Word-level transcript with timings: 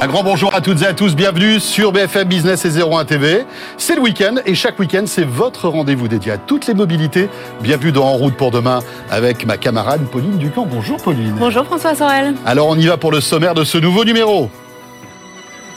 Un 0.00 0.06
grand 0.06 0.22
bonjour 0.22 0.54
à 0.54 0.60
toutes 0.60 0.82
et 0.82 0.86
à 0.86 0.92
tous, 0.92 1.14
bienvenue 1.14 1.60
sur 1.60 1.92
BFM 1.92 2.28
Business 2.28 2.64
et 2.64 2.82
01 2.82 3.04
TV. 3.04 3.44
C'est 3.78 3.94
le 3.94 4.00
week-end 4.00 4.36
et 4.44 4.54
chaque 4.54 4.78
week-end 4.78 5.04
c'est 5.06 5.24
votre 5.24 5.68
rendez-vous 5.68 6.08
dédié 6.08 6.32
à 6.32 6.38
toutes 6.38 6.66
les 6.66 6.74
mobilités. 6.74 7.28
Bienvenue 7.62 7.92
dans 7.92 8.04
En 8.04 8.14
route 8.14 8.34
pour 8.34 8.50
demain 8.50 8.80
avec 9.10 9.46
ma 9.46 9.56
camarade 9.56 10.02
Pauline 10.10 10.36
Ducamp. 10.36 10.66
Bonjour 10.66 10.98
Pauline. 10.98 11.34
Bonjour 11.38 11.64
François 11.64 11.94
Sorel. 11.94 12.34
Alors 12.44 12.68
on 12.68 12.76
y 12.76 12.86
va 12.86 12.96
pour 12.96 13.12
le 13.12 13.20
sommaire 13.20 13.54
de 13.54 13.64
ce 13.64 13.78
nouveau 13.78 14.04
numéro. 14.04 14.50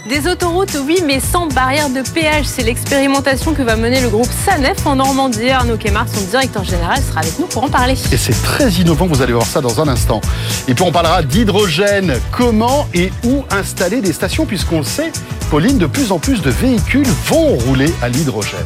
Des 0.10 0.26
autoroutes, 0.26 0.78
oui, 0.86 1.02
mais 1.06 1.20
sans 1.20 1.48
barrière 1.48 1.90
de 1.90 2.02
péage. 2.02 2.46
C'est 2.46 2.64
l'expérimentation 2.64 3.54
que 3.54 3.62
va 3.62 3.76
mener 3.76 4.00
le 4.00 4.08
groupe 4.08 4.30
SANEF 4.46 4.86
en 4.86 4.96
Normandie. 4.96 5.50
Arnaud 5.50 5.76
Kemar, 5.76 6.06
son 6.08 6.22
directeur 6.22 6.64
général, 6.64 7.00
sera 7.02 7.20
avec 7.20 7.38
nous 7.40 7.46
pour 7.46 7.66
en 7.66 7.68
parler. 7.68 7.96
Et 8.14 8.18
c'est 8.18 8.42
très 8.42 8.70
innovant, 8.70 9.06
vous 9.06 9.22
allez 9.22 9.34
voir 9.34 9.46
ça 9.46 9.60
dans 9.60 9.82
un 9.82 9.88
instant. 9.90 10.22
Et 10.70 10.76
puis 10.76 10.84
on 10.86 10.94
parlera 10.94 11.24
d'hydrogène. 11.24 12.14
Comment 12.32 12.88
et 12.94 13.12
où 13.26 13.44
installer 13.50 14.00
des 14.00 14.14
stations, 14.14 14.46
puisqu'on 14.46 14.78
le 14.78 14.86
sait, 14.86 15.12
Pauline, 15.50 15.78
de 15.78 15.88
plus 15.88 16.14
en 16.14 16.20
plus 16.20 16.42
de 16.42 16.52
véhicules 16.52 17.08
vont 17.26 17.58
rouler 17.58 17.94
à 18.02 18.08
l'hydrogène. 18.08 18.66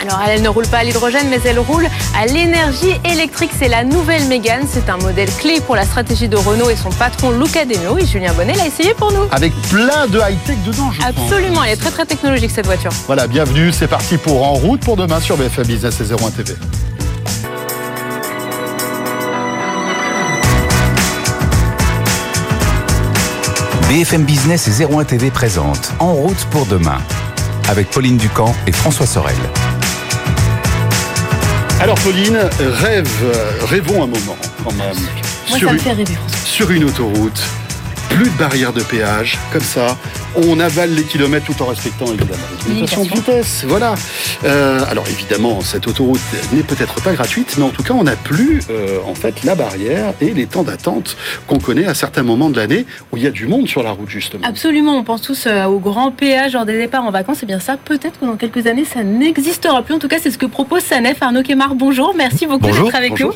Alors 0.00 0.20
elle 0.28 0.42
ne 0.42 0.48
roule 0.48 0.66
pas 0.66 0.78
à 0.78 0.84
l'hydrogène, 0.84 1.28
mais 1.28 1.40
elle 1.44 1.58
roule 1.58 1.86
à 2.16 2.26
l'énergie 2.26 2.94
électrique. 3.04 3.50
C'est 3.58 3.68
la 3.68 3.84
nouvelle 3.84 4.24
Mégane. 4.26 4.66
C'est 4.70 4.88
un 4.90 4.96
modèle 4.98 5.30
clé 5.38 5.60
pour 5.60 5.76
la 5.76 5.84
stratégie 5.84 6.28
de 6.28 6.36
Renault 6.36 6.70
et 6.70 6.76
son 6.76 6.90
patron 6.90 7.30
Luca 7.30 7.64
Deno. 7.64 7.98
Et 7.98 8.06
Julien 8.06 8.32
Bonnet 8.34 8.54
l'a 8.54 8.66
essayé 8.66 8.94
pour 8.94 9.12
nous. 9.12 9.24
Avec 9.30 9.52
plein 9.70 10.06
de 10.08 10.18
high-tech 10.18 10.58
dedans, 10.64 10.90
je 10.92 11.02
Absolument, 11.02 11.64
elle 11.64 11.72
est 11.72 11.76
très 11.76 11.90
très 11.90 12.06
technologique 12.06 12.50
cette 12.50 12.66
voiture. 12.66 12.90
Voilà, 13.06 13.26
bienvenue. 13.26 13.72
C'est 13.72 13.88
parti 13.88 14.16
pour 14.16 14.46
En 14.46 14.54
route 14.54 14.80
pour 14.80 14.96
demain 14.96 15.20
sur 15.20 15.36
BFM 15.36 15.66
Business 15.66 16.00
et 16.00 16.12
01 16.12 16.30
TV. 16.30 16.54
BFM 23.88 24.24
Business 24.24 24.68
et 24.68 24.84
01 24.84 25.04
TV 25.04 25.30
présente 25.30 25.92
En 26.00 26.12
route 26.12 26.44
pour 26.50 26.66
demain 26.66 26.98
avec 27.68 27.90
Pauline 27.90 28.16
Ducamp 28.16 28.54
et 28.66 28.72
François 28.72 29.06
Sorel. 29.06 29.36
Alors 31.78 31.98
Pauline, 32.00 32.38
rêve, 32.58 33.08
rêvons 33.68 34.02
un 34.02 34.06
moment 34.06 34.36
quand 34.64 34.72
même. 34.72 34.96
Moi, 35.50 35.58
ça 35.58 35.72
me 35.72 35.78
fait 35.78 35.92
rêver, 35.92 36.16
Sur 36.44 36.70
une 36.70 36.84
autoroute, 36.84 37.40
plus 38.08 38.30
de 38.30 38.36
barrières 38.38 38.72
de 38.72 38.82
péage, 38.82 39.38
comme 39.52 39.62
ça, 39.62 39.96
on 40.36 40.60
avale 40.60 40.90
les 40.94 41.04
kilomètres 41.04 41.46
tout 41.46 41.62
en 41.62 41.66
respectant 41.66 42.06
évidemment 42.06 42.44
les 42.66 42.74
limitations 42.74 43.04
de 43.04 43.08
vitesse. 43.08 43.64
Voilà. 43.66 43.94
Euh, 44.44 44.80
alors 44.88 45.06
évidemment, 45.08 45.60
cette 45.60 45.86
autoroute 45.86 46.20
n'est 46.52 46.62
peut-être 46.62 47.00
pas 47.02 47.12
gratuite, 47.12 47.54
mais 47.58 47.64
en 47.64 47.70
tout 47.70 47.82
cas, 47.82 47.94
on 47.94 48.04
n'a 48.04 48.16
plus 48.16 48.60
euh, 48.70 48.98
en 49.06 49.14
fait 49.14 49.44
la 49.44 49.54
barrière 49.54 50.12
et 50.20 50.32
les 50.32 50.46
temps 50.46 50.62
d'attente 50.62 51.16
qu'on 51.46 51.58
connaît 51.58 51.86
à 51.86 51.94
certains 51.94 52.22
moments 52.22 52.50
de 52.50 52.56
l'année 52.56 52.86
où 53.12 53.16
il 53.16 53.22
y 53.22 53.26
a 53.26 53.30
du 53.30 53.46
monde 53.46 53.68
sur 53.68 53.82
la 53.82 53.92
route 53.92 54.08
justement. 54.08 54.46
Absolument. 54.46 54.96
On 54.96 55.04
pense 55.04 55.22
tous 55.22 55.46
euh, 55.46 55.64
au 55.64 55.78
grand 55.78 56.10
péage 56.10 56.52
lors 56.52 56.66
des 56.66 56.76
départs 56.76 57.04
en 57.04 57.10
vacances. 57.10 57.38
C'est 57.40 57.46
bien 57.46 57.60
ça. 57.60 57.76
Peut-être 57.76 58.20
que 58.20 58.26
dans 58.26 58.36
quelques 58.36 58.66
années, 58.66 58.84
ça 58.84 59.02
n'existera 59.02 59.82
plus. 59.82 59.94
En 59.94 59.98
tout 59.98 60.08
cas, 60.08 60.18
c'est 60.20 60.30
ce 60.30 60.38
que 60.38 60.46
propose 60.46 60.82
Sanef. 60.82 61.22
Arnaud 61.22 61.42
Kemar, 61.42 61.74
bonjour. 61.74 62.14
Merci 62.16 62.46
beaucoup 62.46 62.66
d'être 62.66 62.94
avec 62.94 63.18
nous. 63.18 63.32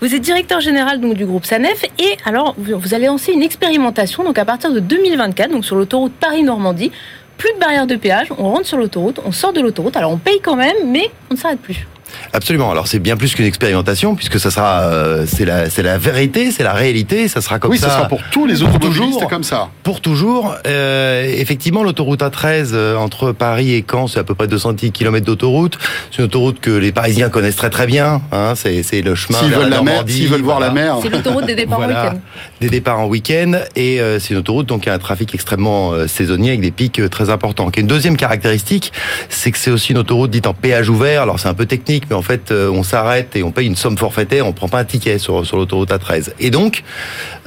Vous 0.00 0.14
êtes 0.14 0.22
directeur 0.22 0.60
général 0.60 1.00
donc 1.00 1.14
du 1.14 1.26
groupe 1.26 1.46
Sanef 1.46 1.84
et 1.98 2.16
alors 2.24 2.54
vous 2.58 2.94
allez 2.94 3.06
lancer 3.06 3.32
une 3.32 3.42
expérimentation 3.42 4.24
donc 4.24 4.38
à 4.38 4.44
partir 4.44 4.72
de 4.72 4.80
2024 4.80 5.50
donc 5.50 5.64
sur 5.64 5.76
l'autoroute 5.76 6.12
Paris 6.12 6.41
Normandie. 6.42 6.92
Plus 7.38 7.52
de 7.54 7.58
barrière 7.58 7.86
de 7.86 7.96
péage, 7.96 8.28
on 8.38 8.50
rentre 8.50 8.66
sur 8.66 8.76
l'autoroute, 8.76 9.20
on 9.24 9.32
sort 9.32 9.52
de 9.52 9.60
l'autoroute, 9.60 9.96
alors 9.96 10.12
on 10.12 10.18
paye 10.18 10.40
quand 10.40 10.54
même, 10.54 10.76
mais 10.86 11.10
on 11.30 11.34
ne 11.34 11.38
s'arrête 11.38 11.60
plus. 11.60 11.86
Absolument. 12.32 12.70
Alors 12.70 12.88
c'est 12.88 12.98
bien 12.98 13.16
plus 13.16 13.34
qu'une 13.34 13.44
expérimentation 13.44 14.14
puisque 14.14 14.38
ça 14.38 14.50
sera 14.50 14.82
euh, 14.82 15.24
c'est 15.26 15.44
la 15.44 15.70
c'est 15.70 15.82
la 15.82 15.98
vérité, 15.98 16.50
c'est 16.50 16.62
la 16.62 16.72
réalité, 16.72 17.28
ça 17.28 17.40
sera 17.40 17.58
comme 17.58 17.72
ça. 17.72 17.86
Oui, 17.86 17.90
ça 17.90 17.96
sera 17.96 18.08
pour 18.08 18.22
tous 18.30 18.46
les 18.46 18.62
automobilistes 18.62 19.26
comme 19.28 19.44
ça. 19.44 19.68
Pour 19.82 20.00
toujours. 20.00 20.54
Euh, 20.66 21.24
effectivement, 21.24 21.82
l'autoroute 21.82 22.20
A13 22.20 22.70
euh, 22.72 22.96
entre 22.96 23.32
Paris 23.32 23.74
et 23.74 23.84
Caen, 23.88 24.06
c'est 24.06 24.18
à 24.18 24.24
peu 24.24 24.34
près 24.34 24.46
210 24.46 24.92
km 24.92 25.24
d'autoroute. 25.26 25.78
C'est 26.10 26.18
une 26.18 26.24
autoroute 26.24 26.60
que 26.60 26.70
les 26.70 26.92
Parisiens 26.92 27.28
connaissent 27.28 27.56
très 27.56 27.70
très 27.70 27.86
bien. 27.86 28.22
Hein, 28.32 28.54
c'est 28.56 28.82
c'est 28.82 29.02
le 29.02 29.14
chemin. 29.14 29.38
S'ils 29.38 29.52
veulent 29.52 29.68
la, 29.68 29.82
mer, 29.82 30.04
s'ils 30.06 30.28
veulent 30.28 30.42
voir 30.42 30.60
la 30.60 30.70
mer. 30.70 30.96
C'est 31.02 31.10
l'autoroute 31.10 31.46
des 31.46 31.54
départs 31.54 31.80
en 31.80 31.86
week-end. 31.86 32.18
Des 32.62 32.70
départs 32.70 33.00
en 33.00 33.06
week-end 33.06 33.58
et 33.76 34.00
euh, 34.00 34.18
c'est 34.18 34.30
une 34.30 34.38
autoroute 34.38 34.66
donc 34.66 34.82
qui 34.82 34.90
a 34.90 34.94
un 34.94 34.98
trafic 34.98 35.34
extrêmement 35.34 35.92
saisonnier 36.06 36.50
avec 36.50 36.62
des 36.62 36.70
pics 36.70 37.00
très 37.10 37.30
importants. 37.30 37.70
Une 37.76 37.86
deuxième 37.86 38.16
caractéristique, 38.16 38.92
c'est 39.28 39.50
que 39.50 39.58
c'est 39.58 39.70
aussi 39.70 39.92
une 39.92 39.98
autoroute 39.98 40.30
dite 40.30 40.46
en 40.46 40.54
péage 40.54 40.88
ouvert. 40.88 41.22
Alors 41.22 41.40
c'est 41.40 41.48
un 41.48 41.54
peu 41.54 41.66
technique, 41.66 42.04
mais 42.08 42.14
en 42.14 42.22
fait, 42.22 42.50
euh, 42.50 42.70
on 42.70 42.82
s'arrête 42.82 43.34
et 43.34 43.42
on 43.42 43.50
paye 43.50 43.66
une 43.66 43.76
somme 43.76 43.98
forfaitaire, 43.98 44.46
on 44.46 44.52
prend 44.52 44.68
pas 44.68 44.78
un 44.78 44.84
ticket 44.84 45.18
sur, 45.18 45.44
sur 45.44 45.56
l'autoroute 45.56 45.90
A13. 45.90 46.30
Et 46.38 46.50
donc, 46.50 46.84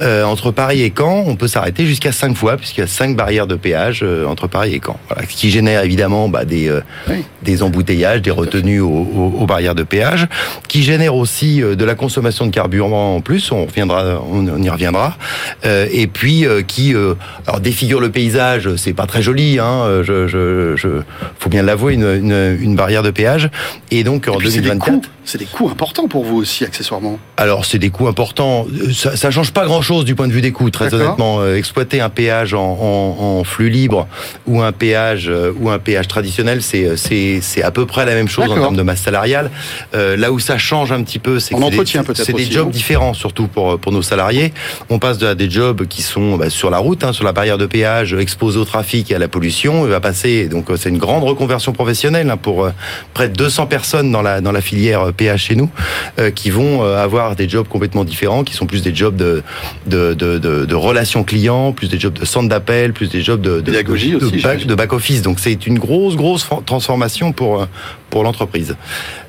euh, 0.00 0.24
entre 0.24 0.50
Paris 0.50 0.82
et 0.82 0.92
Caen, 0.96 1.24
on 1.26 1.36
peut 1.36 1.48
s'arrêter 1.48 1.86
jusqu'à 1.86 2.12
cinq 2.12 2.36
fois, 2.36 2.56
puisqu'il 2.56 2.80
y 2.80 2.84
a 2.84 2.86
cinq 2.86 3.16
barrières 3.16 3.46
de 3.46 3.54
péage 3.54 4.00
euh, 4.02 4.26
entre 4.26 4.46
Paris 4.46 4.74
et 4.74 4.80
Caen. 4.84 4.98
Voilà, 5.08 5.26
ce 5.28 5.34
qui 5.34 5.50
génère 5.50 5.82
évidemment 5.84 6.28
bah, 6.28 6.44
des, 6.44 6.70
des 7.42 7.62
embouteillages, 7.62 8.20
des 8.20 8.30
retenues 8.30 8.80
aux, 8.80 9.46
barrières 9.46 9.74
de 9.74 9.84
péage, 9.84 10.26
qui 10.68 10.82
génère 10.82 11.14
aussi 11.14 11.60
de 11.60 11.84
la 11.84 11.94
consommation 11.94 12.46
de 12.46 12.50
carburant 12.50 13.16
en 13.16 13.20
plus, 13.20 13.52
on, 13.52 13.64
reviendra, 13.64 14.22
on, 14.30 14.62
y 14.62 14.68
reviendra, 14.68 15.05
et 15.64 16.06
puis 16.06 16.44
qui 16.66 16.94
alors 17.46 17.60
défigure 17.60 18.00
le 18.00 18.10
paysage, 18.10 18.74
c'est 18.76 18.92
pas 18.92 19.06
très 19.06 19.22
joli, 19.22 19.58
hein, 19.58 20.02
je, 20.02 20.26
je, 20.28 20.74
je 20.76 20.88
faut 21.38 21.50
bien 21.50 21.62
l'avouer, 21.62 21.94
une, 21.94 22.06
une, 22.06 22.58
une 22.60 22.76
barrière 22.76 23.02
de 23.02 23.10
péage, 23.10 23.50
et 23.90 24.04
donc 24.04 24.28
en 24.28 24.38
2024. 24.38 25.08
C'est 25.26 25.38
des 25.38 25.44
coûts 25.44 25.68
importants 25.68 26.06
pour 26.06 26.24
vous 26.24 26.36
aussi, 26.36 26.64
accessoirement. 26.64 27.18
Alors, 27.36 27.64
c'est 27.64 27.80
des 27.80 27.90
coûts 27.90 28.06
importants. 28.06 28.64
Ça, 28.94 29.16
ça 29.16 29.32
change 29.32 29.50
pas 29.50 29.64
grand-chose 29.64 30.04
du 30.04 30.14
point 30.14 30.28
de 30.28 30.32
vue 30.32 30.40
des 30.40 30.52
coûts, 30.52 30.70
très 30.70 30.94
honnêtement. 30.94 31.40
Euh, 31.40 31.56
exploiter 31.56 32.00
un 32.00 32.10
péage 32.10 32.54
en, 32.54 32.60
en, 32.60 33.42
flux 33.42 33.68
libre 33.68 34.06
ou 34.46 34.62
un 34.62 34.70
péage 34.70 35.28
euh, 35.28 35.52
ou 35.58 35.68
un 35.68 35.80
péage 35.80 36.06
traditionnel, 36.06 36.62
c'est 36.62 36.84
euh, 36.84 36.96
c'est 36.96 37.62
à 37.62 37.72
peu 37.72 37.86
près 37.86 38.06
la 38.06 38.14
même 38.14 38.28
chose 38.28 38.48
en 38.50 38.54
termes 38.54 38.76
de 38.76 38.82
masse 38.82 39.02
salariale. 39.02 39.50
là 39.92 40.30
où 40.30 40.38
ça 40.38 40.58
change 40.58 40.92
un 40.92 41.02
petit 41.02 41.18
peu, 41.18 41.40
c'est 41.40 41.54
que 41.54 42.14
c'est 42.14 42.32
des, 42.32 42.44
jobs 42.44 42.70
différents, 42.70 43.12
surtout 43.12 43.48
pour 43.48 43.80
pour 43.80 43.90
nos 43.90 44.02
salariés. 44.02 44.52
On 44.90 44.95
passe 44.98 45.18
de, 45.18 45.26
à 45.26 45.34
des 45.34 45.50
jobs 45.50 45.86
qui 45.86 46.02
sont 46.02 46.36
bah, 46.36 46.50
sur 46.50 46.70
la 46.70 46.78
route, 46.78 47.04
hein, 47.04 47.12
sur 47.12 47.24
la 47.24 47.32
barrière 47.32 47.58
de 47.58 47.66
péage, 47.66 48.14
exposés 48.14 48.58
au 48.58 48.64
trafic 48.64 49.10
et 49.10 49.14
à 49.14 49.18
la 49.18 49.28
pollution. 49.28 49.86
Il 49.86 49.90
va 49.90 50.00
passer 50.00 50.48
donc 50.48 50.66
c'est 50.76 50.88
une 50.88 50.98
grande 50.98 51.24
reconversion 51.24 51.72
professionnelle 51.72 52.30
hein, 52.30 52.36
pour 52.36 52.68
près 53.14 53.28
de 53.28 53.34
200 53.34 53.66
personnes 53.66 54.12
dans 54.12 54.22
la 54.22 54.40
dans 54.40 54.52
la 54.52 54.60
filière 54.60 55.12
PH 55.12 55.46
chez 55.46 55.54
nous, 55.54 55.70
euh, 56.18 56.30
qui 56.30 56.50
vont 56.50 56.82
euh, 56.82 57.02
avoir 57.02 57.36
des 57.36 57.48
jobs 57.48 57.68
complètement 57.68 58.04
différents, 58.04 58.42
qui 58.42 58.54
sont 58.54 58.66
plus 58.66 58.82
des 58.82 58.94
jobs 58.94 59.16
de, 59.16 59.42
de, 59.86 60.14
de, 60.14 60.38
de, 60.38 60.74
relations 60.74 61.24
clients, 61.24 61.72
plus 61.72 61.88
des 61.88 61.98
jobs 61.98 62.18
de 62.18 62.24
centre 62.24 62.48
d'appel, 62.48 62.92
plus 62.92 63.08
des 63.10 63.22
jobs 63.22 63.40
de, 63.40 63.60
de, 63.60 63.72
de, 63.72 64.74
back, 64.74 64.92
office. 64.92 65.22
Donc 65.22 65.38
c'est 65.40 65.66
une 65.66 65.78
grosse, 65.78 66.16
grosse 66.16 66.48
transformation 66.64 67.32
pour, 67.32 67.62
euh, 67.62 67.66
pour 68.16 68.24
l'entreprise. 68.24 68.76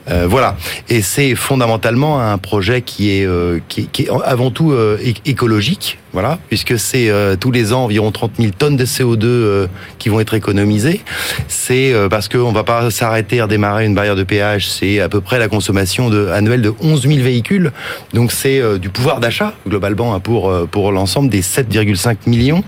voilà. 0.07 0.55
Et 0.87 1.01
c'est 1.01 1.35
fondamentalement 1.35 2.21
un 2.21 2.37
projet 2.37 2.81
qui 2.81 3.11
est, 3.11 3.27
qui, 3.67 3.87
qui, 3.87 4.03
est 4.03 4.09
avant 4.23 4.49
tout 4.49 4.73
écologique, 5.25 5.99
voilà, 6.13 6.39
puisque 6.47 6.79
c'est 6.79 7.11
tous 7.41 7.51
les 7.51 7.73
ans 7.73 7.83
environ 7.83 8.11
30 8.11 8.31
000 8.39 8.51
tonnes 8.57 8.77
de 8.77 8.85
CO2 8.85 9.67
qui 9.99 10.07
vont 10.07 10.21
être 10.21 10.35
économisées. 10.35 11.01
C'est 11.49 11.93
parce 12.09 12.29
qu'on 12.29 12.53
va 12.53 12.63
pas 12.63 12.89
s'arrêter 12.89 13.41
à 13.41 13.43
redémarrer 13.43 13.85
une 13.85 13.95
barrière 13.95 14.15
de 14.15 14.23
péage, 14.23 14.69
c'est 14.69 15.01
à 15.01 15.09
peu 15.09 15.19
près 15.19 15.37
la 15.37 15.49
consommation 15.49 16.09
annuelle 16.31 16.61
de 16.61 16.73
11 16.81 17.01
000 17.01 17.19
véhicules. 17.19 17.73
Donc 18.13 18.31
c'est 18.31 18.59
euh, 18.59 18.77
du 18.77 18.89
pouvoir 18.89 19.19
d'achat 19.19 19.53
globalement 19.67 20.13
hein, 20.13 20.19
pour, 20.19 20.49
euh, 20.49 20.65
pour 20.65 20.91
l'ensemble 20.91 21.29
des 21.29 21.41
7,5 21.41 22.17
millions 22.27 22.63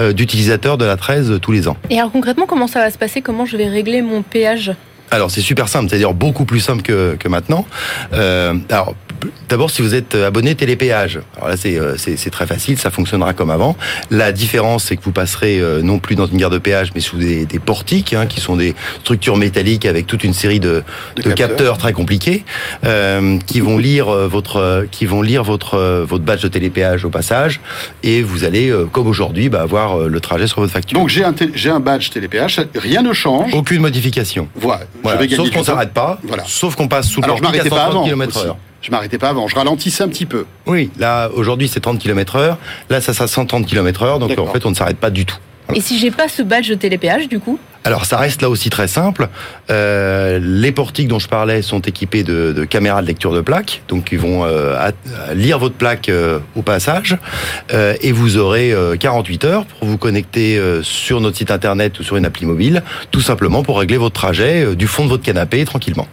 euh, 0.00 0.12
d'utilisateurs 0.12 0.78
de 0.78 0.84
la 0.84 0.96
13 0.96 1.38
tous 1.40 1.52
les 1.52 1.68
ans. 1.68 1.76
Et 1.90 1.98
alors 1.98 2.12
concrètement, 2.12 2.46
comment 2.46 2.66
ça 2.66 2.80
va 2.80 2.90
se 2.90 2.98
passer? 2.98 3.22
Comment 3.22 3.46
je 3.46 3.56
vais 3.56 3.68
régler 3.68 4.02
mon 4.02 4.22
péage? 4.22 4.72
Alors 5.12 5.30
c'est 5.30 5.42
super 5.42 5.68
simple, 5.68 5.90
c'est-à-dire 5.90 6.14
beaucoup 6.14 6.44
plus 6.46 6.60
simple 6.60 6.82
que, 6.82 7.16
que 7.18 7.28
maintenant. 7.28 7.66
Euh, 8.14 8.54
alors 8.70 8.94
d'abord 9.48 9.70
si 9.70 9.82
vous 9.82 9.94
êtes 9.94 10.14
abonné 10.14 10.54
télépéage, 10.54 11.20
alors 11.36 11.48
là 11.48 11.56
c'est 11.56 11.78
euh, 11.78 11.96
c'est 11.98 12.30
très 12.30 12.46
facile, 12.46 12.78
ça 12.78 12.90
fonctionnera 12.90 13.34
comme 13.34 13.50
avant. 13.50 13.76
La 14.10 14.32
différence 14.32 14.84
c'est 14.84 14.96
que 14.96 15.02
vous 15.04 15.12
passerez 15.12 15.60
euh, 15.60 15.82
non 15.82 15.98
plus 15.98 16.16
dans 16.16 16.26
une 16.26 16.38
gare 16.38 16.50
de 16.50 16.58
péage, 16.58 16.92
mais 16.94 17.02
sous 17.02 17.18
des, 17.18 17.44
des 17.44 17.58
portiques, 17.58 18.14
hein, 18.14 18.24
qui 18.26 18.40
sont 18.40 18.56
des 18.56 18.74
structures 19.00 19.36
métalliques 19.36 19.84
avec 19.84 20.06
toute 20.06 20.24
une 20.24 20.32
série 20.32 20.60
de, 20.60 20.82
de, 21.16 21.32
capteurs. 21.32 21.76
très 21.76 21.92
compliqués, 21.92 22.44
euh, 22.84 23.38
qui 23.46 23.60
vont 23.60 23.76
lire 23.76 24.08
euh, 24.08 24.26
votre 24.26 24.86
qui 24.90 25.04
vont 25.04 25.20
lire 25.20 25.44
votre 25.44 26.04
votre 26.08 26.24
badge 26.24 26.42
de 26.42 26.48
télépéage 26.48 27.04
au 27.04 27.10
passage, 27.10 27.60
et 28.02 28.22
vous 28.22 28.44
allez 28.44 28.72
comme 28.92 29.06
aujourd'hui 29.06 29.50
bah, 29.50 29.60
avoir 29.60 29.98
le 29.98 30.20
trajet 30.20 30.46
sur 30.46 30.60
votre 30.60 30.72
facture. 30.72 30.98
Donc 30.98 31.10
j'ai 31.10 31.22
un 31.22 31.34
j'ai 31.54 31.70
un 31.70 31.80
badge 31.80 32.08
télépéage, 32.08 32.62
rien 32.74 33.02
ne 33.02 33.12
change. 33.12 33.52
Aucune 33.54 33.82
modification. 33.82 34.48
Voilà. 34.54 34.84
Sauf 35.36 35.50
qu'on 35.50 35.64
s'arrête 35.64 35.92
pas. 35.92 36.18
Voilà. 36.22 36.44
Sauf 36.46 36.76
qu'on 36.76 36.88
passe 36.88 37.08
sous 37.08 37.20
le 37.20 37.26
portique 37.26 37.60
à 37.60 37.64
130 37.64 38.04
km/h. 38.04 38.54
Je 38.82 38.90
m'arrêtais 38.90 39.18
pas 39.18 39.28
avant, 39.28 39.46
je 39.46 39.54
ralentissais 39.54 40.02
un 40.02 40.08
petit 40.08 40.26
peu. 40.26 40.44
Oui, 40.66 40.90
là 40.98 41.30
aujourd'hui 41.32 41.68
c'est 41.68 41.78
30 41.78 42.00
km 42.00 42.34
heure, 42.34 42.58
là 42.90 43.00
ça 43.00 43.14
sera 43.14 43.28
130 43.28 43.64
km 43.64 44.02
heure, 44.02 44.18
donc 44.18 44.36
en 44.36 44.46
fait 44.46 44.66
on 44.66 44.70
ne 44.70 44.74
s'arrête 44.74 44.98
pas 44.98 45.10
du 45.10 45.24
tout. 45.24 45.36
Et 45.74 45.80
si 45.80 45.98
j'ai 45.98 46.10
pas 46.10 46.28
ce 46.28 46.42
badge 46.42 46.68
de 46.68 46.74
télépéage 46.74 47.28
du 47.28 47.40
coup 47.40 47.58
Alors 47.84 48.04
ça 48.04 48.18
reste 48.18 48.42
là 48.42 48.50
aussi 48.50 48.68
très 48.68 48.88
simple. 48.88 49.28
Euh, 49.70 50.38
les 50.42 50.72
portiques 50.72 51.08
dont 51.08 51.18
je 51.18 51.28
parlais 51.28 51.62
sont 51.62 51.80
équipés 51.80 52.24
de, 52.24 52.64
caméras 52.64 53.00
de 53.00 53.06
lecture 53.06 53.32
de 53.32 53.40
plaques, 53.40 53.82
donc 53.88 54.10
ils 54.12 54.18
vont 54.18 54.44
euh, 54.44 54.90
lire 55.34 55.58
votre 55.58 55.74
plaque 55.74 56.08
euh, 56.08 56.40
au 56.56 56.62
passage, 56.62 57.16
et 57.72 58.12
vous 58.12 58.36
aurez 58.36 58.74
48 58.98 59.44
heures 59.44 59.64
pour 59.64 59.88
vous 59.88 59.98
connecter 59.98 60.60
sur 60.82 61.20
notre 61.20 61.36
site 61.36 61.50
internet 61.50 61.98
ou 61.98 62.02
sur 62.02 62.16
une 62.16 62.26
appli 62.26 62.46
mobile, 62.46 62.82
tout 63.10 63.20
simplement 63.20 63.62
pour 63.62 63.78
régler 63.78 63.96
votre 63.96 64.14
trajet 64.14 64.74
du 64.76 64.86
fond 64.86 65.04
de 65.04 65.08
votre 65.08 65.22
canapé 65.22 65.64
tranquillement. 65.64 66.06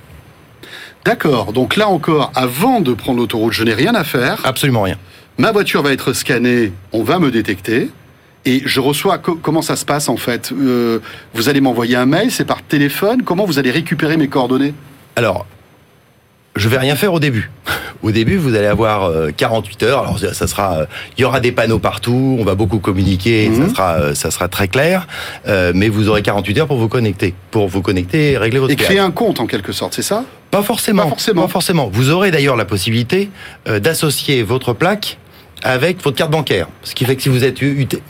D'accord, 1.05 1.53
donc 1.53 1.75
là 1.75 1.87
encore, 1.87 2.31
avant 2.35 2.81
de 2.81 2.93
prendre 2.93 3.19
l'autoroute, 3.19 3.53
je 3.53 3.63
n'ai 3.63 3.73
rien 3.73 3.95
à 3.95 4.03
faire. 4.03 4.39
Absolument 4.43 4.81
rien. 4.81 4.97
Ma 5.37 5.51
voiture 5.51 5.81
va 5.81 5.93
être 5.93 6.13
scannée, 6.13 6.73
on 6.91 7.03
va 7.03 7.19
me 7.19 7.31
détecter. 7.31 7.89
Et 8.45 8.61
je 8.65 8.79
reçois, 8.79 9.17
comment 9.17 9.61
ça 9.61 9.75
se 9.75 9.85
passe 9.85 10.07
en 10.07 10.17
fait? 10.17 10.51
Euh, 10.51 10.99
Vous 11.33 11.49
allez 11.49 11.61
m'envoyer 11.61 11.95
un 11.95 12.05
mail, 12.05 12.31
c'est 12.31 12.45
par 12.45 12.61
téléphone? 12.61 13.23
Comment 13.23 13.45
vous 13.45 13.59
allez 13.59 13.71
récupérer 13.71 14.15
mes 14.17 14.27
coordonnées? 14.27 14.73
Alors, 15.15 15.45
je 16.55 16.69
vais 16.69 16.77
rien 16.77 16.95
faire 16.95 17.13
au 17.13 17.19
début. 17.19 17.51
Au 18.01 18.11
début, 18.11 18.37
vous 18.37 18.55
allez 18.55 18.65
avoir 18.65 19.11
48 19.35 19.83
euh, 19.83 19.87
heures. 19.87 19.99
Alors, 20.03 20.17
ça 20.19 20.47
sera, 20.47 20.77
euh, 20.77 20.85
il 21.17 21.21
y 21.21 21.25
aura 21.25 21.41
des 21.41 21.51
panneaux 21.51 21.79
partout. 21.79 22.37
On 22.39 22.45
va 22.45 22.55
beaucoup 22.55 22.79
communiquer. 22.79 23.51
Ça 23.53 23.59
mhm. 23.59 23.69
sera, 23.69 24.15
ça 24.15 24.31
sera 24.31 24.47
très 24.47 24.69
clair. 24.69 25.05
mais 25.45 25.89
vous 25.89 26.07
aurez 26.07 26.21
48 26.21 26.59
heures 26.59 26.67
pour 26.67 26.77
vous 26.77 26.87
connecter, 26.87 27.33
pour 27.51 27.67
vous 27.67 27.81
connecter 27.81 28.31
et 28.31 28.37
régler 28.37 28.59
votre. 28.59 28.71
Et 28.71 28.77
créer 28.77 28.99
un 28.99 29.11
compte 29.11 29.41
en 29.41 29.47
quelque 29.47 29.73
sorte, 29.73 29.93
c'est 29.95 30.01
ça? 30.01 30.23
Pas 30.49 30.63
forcément. 30.63 31.03
Pas 31.03 31.09
forcément. 31.09 31.41
Pas 31.41 31.47
forcément. 31.49 31.89
Vous 31.91 32.09
aurez 32.09 32.31
d'ailleurs 32.31 32.55
la 32.55 32.63
possibilité 32.63 33.29
d'associer 33.65 34.43
votre 34.43 34.71
plaque 34.71 35.17
avec 35.63 36.01
votre 36.03 36.17
carte 36.17 36.31
bancaire. 36.31 36.67
Ce 36.83 36.95
qui 36.95 37.05
fait 37.05 37.15
que 37.15 37.21
si 37.21 37.29
vous 37.29 37.43
êtes 37.43 37.59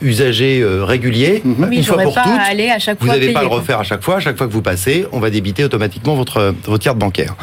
usager 0.01 0.61
euh, 0.61 0.83
régulier, 0.83 1.41
mhm. 1.43 1.71
une 1.71 1.83
fois 1.83 1.97
pour 2.03 2.13
toutes, 2.13 2.23
à 2.27 2.79
chaque 2.79 2.99
vous 2.99 3.07
n'avez 3.07 3.33
pas 3.33 3.39
à 3.39 3.43
le 3.43 3.49
refaire 3.49 3.79
à 3.79 3.83
chaque 3.83 4.03
fois. 4.03 4.17
À 4.17 4.19
chaque 4.19 4.37
fois 4.37 4.47
que 4.47 4.53
vous 4.53 4.61
passez, 4.61 5.05
on 5.11 5.19
va 5.19 5.29
débiter 5.29 5.63
automatiquement 5.63 6.15
votre, 6.15 6.53
votre 6.65 6.83
carte 6.83 6.97
bancaire. 6.97 7.35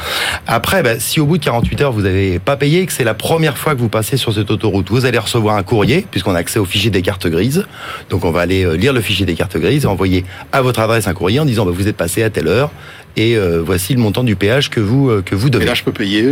Après, 0.47 0.83
bah, 0.83 0.99
si 0.99 1.21
au 1.21 1.27
bout 1.27 1.39
de 1.39 1.45
48 1.45 1.81
heures, 1.81 1.93
vous 1.93 2.03
n'avez 2.03 2.39
pas 2.39 2.57
payé, 2.57 2.87
que 2.87 2.93
c'est 2.93 3.05
la 3.05 3.15
première 3.15 3.59
fois 3.59 3.75
que 3.75 3.81
vous 3.81 3.89
passez 3.89 4.17
sur 4.17 4.33
cette 4.33 4.51
autoroute, 4.51 4.91
vous 4.91 5.07
allez 5.07 5.19
recevoir 5.19 5.57
un 5.57 5.63
courrier, 5.63 6.07
puisqu'on 6.11 6.35
a 6.35 6.39
accès 6.39 6.59
au 6.59 6.65
fichier 6.65 6.91
des 6.91 7.03
cartes 7.03 7.27
grises. 7.27 7.67
Donc 8.11 8.25
on 8.25 8.31
va 8.31 8.43
aller 8.43 8.65
euh, 8.65 8.77
lire 8.77 8.93
le 8.93 9.01
fichier 9.01 9.27
des 9.27 9.35
cartes 9.35 9.57
grises 9.57 9.85
et 9.85 9.89
envoyer 9.89 10.25
à 10.53 10.63
votre 10.63 10.81
adresse 10.81 11.09
un 11.09 11.15
courrier 11.15 11.41
en 11.41 11.45
disant 11.45 11.65
bah, 11.65 11.73
vous 11.75 11.89
êtes 11.89 11.97
passé 11.97 12.23
à 12.23 12.31
telle 12.31 12.49
heure, 12.49 12.71
et 13.17 13.37
euh, 13.37 13.63
voici 13.65 13.95
le 13.95 14.01
montant 14.01 14.23
du 14.23 14.37
péage 14.37 14.69
que 14.69 14.81
vous 14.81 15.23
que 15.25 15.35
vous 15.35 15.49
devez. 15.49 15.65
Et 15.65 15.67
là, 15.67 15.75
je 15.75 15.83
peux 15.83 15.93
payer 15.93 16.27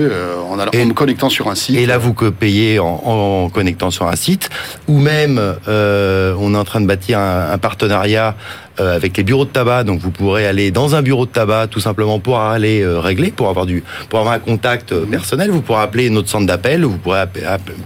en, 0.50 0.58
allant, 0.58 0.70
en, 0.74 0.86
me 0.86 0.92
connectant 0.92 1.30
sur 1.30 1.48
un 1.48 1.54
site. 1.54 1.76
Et 1.76 1.86
là, 1.86 1.96
vous 1.96 2.12
payez 2.12 2.78
en, 2.78 3.00
en 3.04 3.48
connectant 3.64 3.90
sur 3.90 4.06
un 4.06 4.16
site, 4.16 4.50
ou 4.88 4.98
même 4.98 5.40
euh, 5.68 6.34
on 6.38 6.54
est 6.54 6.58
en 6.58 6.64
train 6.64 6.82
de 6.82 6.86
bâtir 6.86 7.18
un, 7.18 7.56
partenariat 7.56 8.36
euh, 8.78 8.94
avec 8.94 9.16
les 9.16 9.22
bureaux 9.22 9.46
de 9.46 9.50
tabac. 9.50 9.84
Donc 9.84 10.00
vous 10.00 10.10
pourrez 10.10 10.46
aller 10.46 10.70
dans 10.70 10.94
un 10.94 11.00
bureau 11.00 11.24
de 11.24 11.30
tabac 11.30 11.68
tout 11.68 11.80
simplement 11.80 12.18
pour 12.18 12.38
aller 12.38 12.82
euh, 12.82 13.00
régler, 13.00 13.30
pour 13.30 13.48
avoir 13.48 13.64
du, 13.64 13.82
pour 14.10 14.18
avoir 14.18 14.34
un 14.34 14.38
contact 14.38 14.94
personnel. 15.06 15.50
Vous 15.50 15.62
pourrez 15.62 15.80
appeler 15.80 16.10
notre 16.10 16.28
centre 16.28 16.46
d'appel, 16.46 16.84
vous 16.84 16.98
pourrez, 16.98 17.24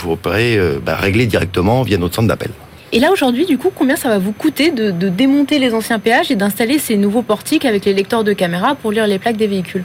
vous 0.00 0.16
pourrez 0.16 0.58
bah, 0.84 0.96
régler 0.96 1.26
directement 1.26 1.82
via 1.82 1.96
notre 1.96 2.16
centre 2.16 2.26
d'appel. 2.26 2.50
Et 2.90 2.98
là 2.98 3.12
aujourd'hui, 3.12 3.46
du 3.46 3.56
coup, 3.56 3.70
combien 3.72 3.96
ça 3.96 4.08
va 4.08 4.19
vous 4.19 4.32
coûter 4.32 4.72
de, 4.72 4.90
de 4.90 5.08
démonter 5.08 5.60
les 5.60 5.74
anciens 5.74 6.00
péages 6.00 6.32
et 6.32 6.36
d'installer 6.36 6.81
ces 6.81 6.96
nouveaux 6.96 7.22
portiques 7.22 7.66
avec 7.66 7.84
les 7.84 7.92
lecteurs 7.92 8.24
de 8.24 8.32
caméra 8.32 8.74
pour 8.74 8.90
lire 8.90 9.06
les 9.06 9.20
plaques 9.20 9.36
des 9.36 9.46
véhicules? 9.46 9.84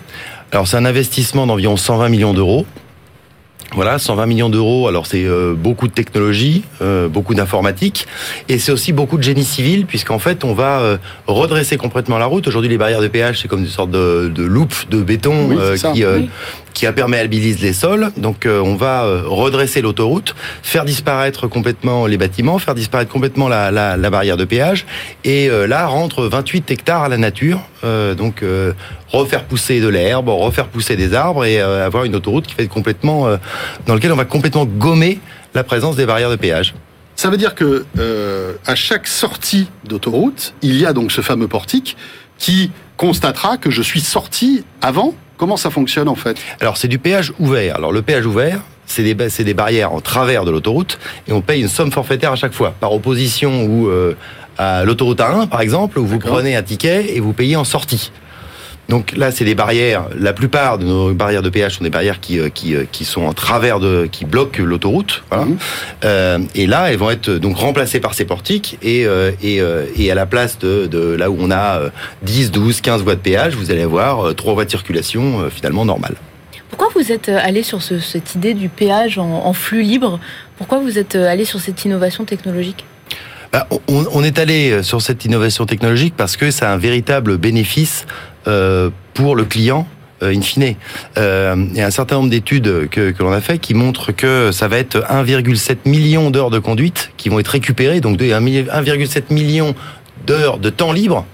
Alors 0.52 0.68
c'est 0.68 0.78
un 0.78 0.86
investissement 0.86 1.46
d'environ 1.46 1.78
120 1.78 2.10
millions 2.10 2.34
d'euros. 2.34 2.66
Voilà, 3.76 3.98
120 3.98 4.26
millions 4.28 4.50
d'euros. 4.50 4.88
Alors 4.88 5.08
c'est 5.08 5.26
euh, 5.26 5.54
beaucoup 5.56 5.88
de 5.88 5.94
technologie, 5.94 6.64
euh, 6.82 7.08
beaucoup 7.08 7.34
d'informatique, 7.34 8.08
et 8.50 8.60
c'est 8.60 8.72
aussi 8.72 8.94
beaucoup 8.94 9.18
de 9.18 9.24
génie 9.24 9.44
civil, 9.44 9.86
puisqu'en 9.86 10.20
fait 10.20 10.44
on 10.44 10.54
va 10.54 10.80
euh, 10.80 10.98
redresser 11.28 11.78
complètement 11.78 12.18
la 12.18 12.26
route. 12.26 12.48
Aujourd'hui, 12.48 12.70
les 12.70 12.78
barrières 12.78 13.02
de 13.02 13.08
péage, 13.08 13.42
c'est 13.42 13.48
comme 13.48 13.62
une 13.62 13.68
sorte 13.68 13.92
de, 13.92 14.32
de 14.34 14.44
loupe 14.44 14.90
de 14.90 15.02
béton 15.02 15.58
qui, 15.94 16.04
qui 16.74 16.86
imperméabilise 16.86 17.62
les 17.62 17.74
sols. 17.74 18.12
Donc 18.18 18.48
on 18.48 18.76
va 18.76 19.04
redresser 19.26 19.82
l'autoroute, 19.82 20.36
faire 20.62 20.86
disparaître 20.86 21.48
complètement 21.48 22.06
les 22.08 22.18
bâtiments, 22.18 22.60
faire 22.60 22.76
disparaître 22.76 23.12
complètement 23.12 23.48
la, 23.48 23.72
la, 23.72 23.98
la 23.98 24.10
barrière 24.10 24.38
de 24.38 24.46
péage, 24.46 24.86
et 25.24 25.50
là 25.68 25.88
rentre 25.88 26.24
28 26.24 26.72
hectares 26.72 27.04
à 27.04 27.10
la 27.10 27.18
nature. 27.18 27.62
donc 28.18 28.44
refaire 29.10 29.44
pousser 29.44 29.80
de 29.80 29.88
l'herbe, 29.88 30.30
refaire 30.30 30.68
pousser 30.68 30.96
des 30.96 31.14
arbres 31.14 31.46
et 31.46 31.60
avoir 31.62 32.06
une 32.06 32.16
autoroute 32.16 32.48
qui 32.48 32.56
fait 32.56 32.68
complètement 32.68 33.28
dans 33.86 33.96
lequel 33.96 34.12
on 34.12 34.16
va 34.18 34.26
complètement 34.26 34.66
gommer 34.66 35.20
la 35.54 35.64
présence 35.64 35.96
des 35.96 36.06
barrières 36.06 36.30
de 36.30 36.36
péage. 36.36 36.74
Ça 37.16 37.30
veut 37.30 37.38
dire 37.38 37.56
que 37.56 37.86
euh, 38.00 38.54
à 38.66 38.76
chaque 38.76 39.08
sortie 39.08 39.68
d'autoroute, 39.86 40.54
il 40.62 40.78
y 40.78 40.86
a 40.86 40.94
donc 40.94 41.12
ce 41.12 41.22
fameux 41.22 41.48
portique 41.48 41.96
qui 42.38 42.72
constatera 42.98 43.58
que 43.58 43.70
je 43.70 43.82
suis 43.82 44.02
sorti 44.02 44.64
avant. 44.82 45.14
Comment 45.44 45.58
ça 45.58 45.72
fonctionne 45.72 46.08
en 46.08 46.16
fait? 46.16 46.38
Alors 46.62 46.78
c'est 46.78 46.88
du 46.88 47.00
péage 47.00 47.34
ouvert. 47.38 47.76
Alors 47.76 47.92
le 47.92 48.02
péage 48.02 48.26
ouvert, 48.26 48.62
c'est 48.86 49.04
des, 49.04 49.14
des 49.14 49.54
barrières 49.54 49.92
en 49.92 50.00
travers 50.00 50.46
de 50.46 50.52
l'autoroute 50.52 50.98
et 51.28 51.34
on 51.34 51.42
paye 51.42 51.62
une 51.62 51.68
somme 51.68 51.92
forfaitaire 51.92 52.32
à 52.32 52.38
chaque 52.38 52.54
fois, 52.54 52.74
par 52.80 52.94
opposition 52.94 53.66
ou 53.66 53.90
euh, 53.90 54.16
à 54.58 54.86
l'autoroute 54.86 55.20
A1 55.20 55.50
par 55.50 55.60
exemple, 55.60 56.00
où 56.00 56.06
vous 56.06 56.18
prenez 56.18 56.56
un 56.56 56.64
ticket 56.64 57.14
et 57.14 57.20
vous 57.20 57.34
payez 57.34 57.58
en 57.58 57.66
sortie. 57.66 58.14
Donc 58.90 59.16
là, 59.16 59.32
c'est 59.32 59.46
des 59.46 59.56
barrières. 59.56 60.06
La 60.20 60.34
plupart 60.34 60.78
de 60.78 60.86
nos 60.86 61.14
barrières 61.14 61.42
de 61.42 61.50
péage 61.50 61.78
sont 61.78 61.84
des 61.84 61.90
barrières 61.90 62.20
qui, 62.20 62.40
euh, 62.40 62.50
qui, 62.50 62.76
euh, 62.76 62.84
qui 62.92 63.06
sont 63.06 63.24
en 63.24 63.34
travers 63.34 63.80
de, 63.80 64.08
qui 64.12 64.26
bloquent 64.26 64.62
l'autoroute. 64.62 65.24
Voilà. 65.30 65.46
Mhm. 65.46 65.58
Euh, 66.04 66.40
et 66.54 66.68
là, 66.68 66.92
elles 66.92 66.98
vont 66.98 67.10
être 67.10 67.30
donc 67.32 67.58
remplacées 67.58 68.00
par 68.00 68.14
ces 68.14 68.26
portiques 68.26 68.78
et, 68.82 69.06
euh, 69.06 69.32
et, 69.42 69.62
et 69.98 70.12
à 70.12 70.16
la 70.16 70.26
place 70.26 70.60
de, 70.60 70.88
de, 70.88 71.16
là 71.16 71.30
où 71.30 71.38
on 71.40 71.50
a 71.50 71.82
10, 72.24 72.52
12, 72.52 72.82
15 72.82 73.04
voies 73.04 73.16
de 73.16 73.20
péage, 73.20 73.56
vous 73.56 73.72
allez 73.72 73.82
avoir 73.82 74.36
trois 74.36 74.54
voies 74.54 74.66
de 74.66 74.70
circulation 74.70 75.50
finalement 75.50 75.86
normales. 75.86 76.16
Pourquoi 76.70 76.90
vous 76.96 77.12
êtes 77.12 77.30
allé 77.30 77.64
sur 77.64 77.82
ce, 77.82 78.00
cette 78.00 78.36
idée 78.36 78.54
du 78.54 78.68
péage 78.68 79.18
en, 79.18 79.46
en 79.46 79.54
flux 79.54 79.84
libre? 79.84 80.20
Pourquoi 80.58 80.80
vous 80.80 80.98
êtes 80.98 81.16
allé 81.16 81.46
sur 81.46 81.60
cette 81.60 81.86
innovation 81.86 82.26
technologique? 82.26 82.86
Bah, 83.52 83.68
on, 83.88 84.06
on, 84.12 84.24
est 84.24 84.40
allé 84.40 84.82
sur 84.82 85.02
cette 85.02 85.26
innovation 85.26 85.66
technologique 85.66 86.16
parce 86.18 86.36
que 86.38 86.50
ça 86.52 86.72
a 86.72 86.74
un 86.74 86.78
véritable 86.78 87.38
bénéfice 87.38 88.06
pour 89.14 89.36
le 89.36 89.46
client 89.46 89.88
euh, 90.24 90.34
in 90.34 90.42
fine. 90.42 90.76
Euh, 91.18 91.56
il 91.72 91.78
y 91.78 91.82
a 91.82 91.86
un 91.86 91.92
certain 91.92 92.16
nombre 92.16 92.30
d'études 92.30 92.88
que, 92.90 93.14
l'on 93.20 93.32
a 93.32 93.42
fait 93.42 93.58
qui 93.58 93.74
montrent 93.74 94.12
que 94.12 94.52
ça 94.52 94.68
va 94.68 94.78
être 94.78 95.00
1,7 95.00 95.78
million 95.86 96.32
d'heures 96.32 96.50
de 96.50 96.60
conduite 96.60 97.12
qui 97.18 97.30
vont 97.30 97.40
être 97.40 97.50
récupérées, 97.50 98.00
donc 98.00 98.20
1,7 98.20 99.34
million 99.34 99.76
d'heures 100.26 100.58
de 100.58 100.70
temps 100.70 100.94
libre 100.94 101.26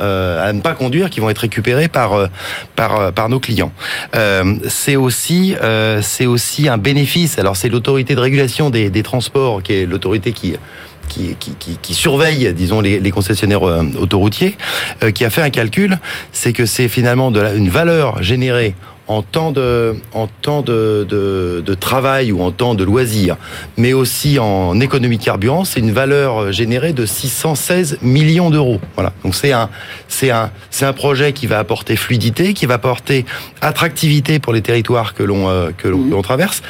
euh, 0.00 0.48
à 0.48 0.52
ne 0.52 0.60
pas 0.60 0.74
conduire 0.74 1.08
qui 1.08 1.20
vont 1.20 1.30
être 1.30 1.38
récupérés 1.38 1.88
par 1.88 2.28
nos 3.28 3.40
clients. 3.40 3.72
Euh, 4.14 4.56
c'est 4.68 4.96
aussi 4.96 5.56
un 5.62 6.78
bénéfice. 6.78 7.38
Alors 7.38 7.56
c'est 7.56 7.68
l'autorité 7.68 8.14
de 8.14 8.20
régulation 8.20 8.70
des 8.70 9.02
transports 9.02 9.62
qui 9.62 9.72
est 9.72 9.86
l'autorité 9.86 10.32
qui 10.32 10.56
qui, 11.08 11.36
qui, 11.38 11.76
qui, 11.80 11.94
surveille, 11.94 12.52
disons, 12.54 12.80
les, 12.80 13.00
les 13.00 13.10
concessionnaires 13.10 13.66
euh, 13.66 13.84
autoroutiers, 13.98 14.56
euh, 15.02 15.10
qui 15.10 15.24
a 15.24 15.30
fait 15.30 15.42
un 15.42 15.50
calcul, 15.50 15.98
c'est 16.32 16.52
que 16.52 16.66
c'est 16.66 16.88
finalement 16.88 17.30
de 17.30 17.40
la, 17.40 17.54
une 17.54 17.68
valeur 17.68 18.22
générée 18.22 18.74
en 19.06 19.22
temps 19.22 19.52
de, 19.52 19.96
en 20.12 20.26
temps 20.26 20.62
de, 20.62 21.06
de, 21.08 21.62
de, 21.64 21.74
travail 21.74 22.32
ou 22.32 22.40
en 22.40 22.50
temps 22.50 22.74
de 22.74 22.84
loisir, 22.84 23.36
mais 23.76 23.92
aussi 23.92 24.38
en 24.38 24.80
économie 24.80 25.18
de 25.18 25.24
carburant, 25.24 25.64
c'est 25.64 25.80
une 25.80 25.92
valeur 25.92 26.52
générée 26.52 26.92
de 26.92 27.04
616 27.04 27.98
millions 28.02 28.50
d'euros. 28.50 28.80
Voilà. 28.94 29.12
Donc 29.22 29.34
c'est 29.34 29.52
un, 29.52 29.68
c'est 30.08 30.30
un, 30.30 30.50
c'est 30.70 30.86
un 30.86 30.92
projet 30.92 31.32
qui 31.32 31.46
va 31.46 31.58
apporter 31.58 31.96
fluidité, 31.96 32.54
qui 32.54 32.66
va 32.66 32.74
apporter 32.74 33.26
attractivité 33.60 34.38
pour 34.38 34.52
les 34.52 34.62
territoires 34.62 35.14
que 35.14 35.22
l'on, 35.22 35.48
euh, 35.48 35.70
que 35.76 35.88
l'on 35.88 36.22
traverse 36.22 36.62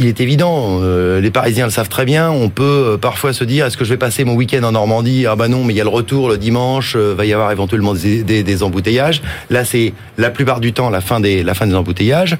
il 0.00 0.06
est 0.06 0.20
évident, 0.20 0.78
euh, 0.80 1.20
les 1.20 1.30
Parisiens 1.30 1.66
le 1.66 1.70
savent 1.70 1.90
très 1.90 2.06
bien, 2.06 2.30
on 2.30 2.48
peut 2.48 2.64
euh, 2.64 2.96
parfois 2.96 3.34
se 3.34 3.44
dire 3.44 3.66
est-ce 3.66 3.76
que 3.76 3.84
je 3.84 3.90
vais 3.90 3.98
passer 3.98 4.24
mon 4.24 4.32
week-end 4.32 4.62
en 4.62 4.72
Normandie? 4.72 5.26
Ah 5.26 5.36
bah 5.36 5.46
non, 5.46 5.62
mais 5.62 5.74
il 5.74 5.76
y 5.76 5.80
a 5.80 5.84
le 5.84 5.90
retour 5.90 6.30
le 6.30 6.38
dimanche, 6.38 6.94
euh, 6.96 7.14
va 7.14 7.26
y 7.26 7.34
avoir 7.34 7.52
éventuellement 7.52 7.92
des, 7.92 8.62
embouteillages. 8.62 9.20
Là, 9.50 9.66
c'est 9.66 9.92
la 10.16 10.30
plupart 10.30 10.60
du 10.60 10.72
temps 10.72 10.88
la 10.88 11.02
fin 11.02 11.20
des, 11.20 11.44
fin 11.52 11.66
des 11.66 11.74
embouteillages. 11.74 12.38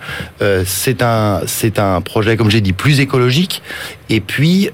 c'est 0.65 1.03
un, 1.03 1.43
c'est 1.47 1.79
un 1.79 2.01
projet, 2.01 2.39
comme 2.39 2.51
j'ai 2.51 2.63
dit, 2.63 2.73
plus 2.73 3.01
écologique. 3.01 3.63
Et 4.11 4.21
puis, 4.21 4.69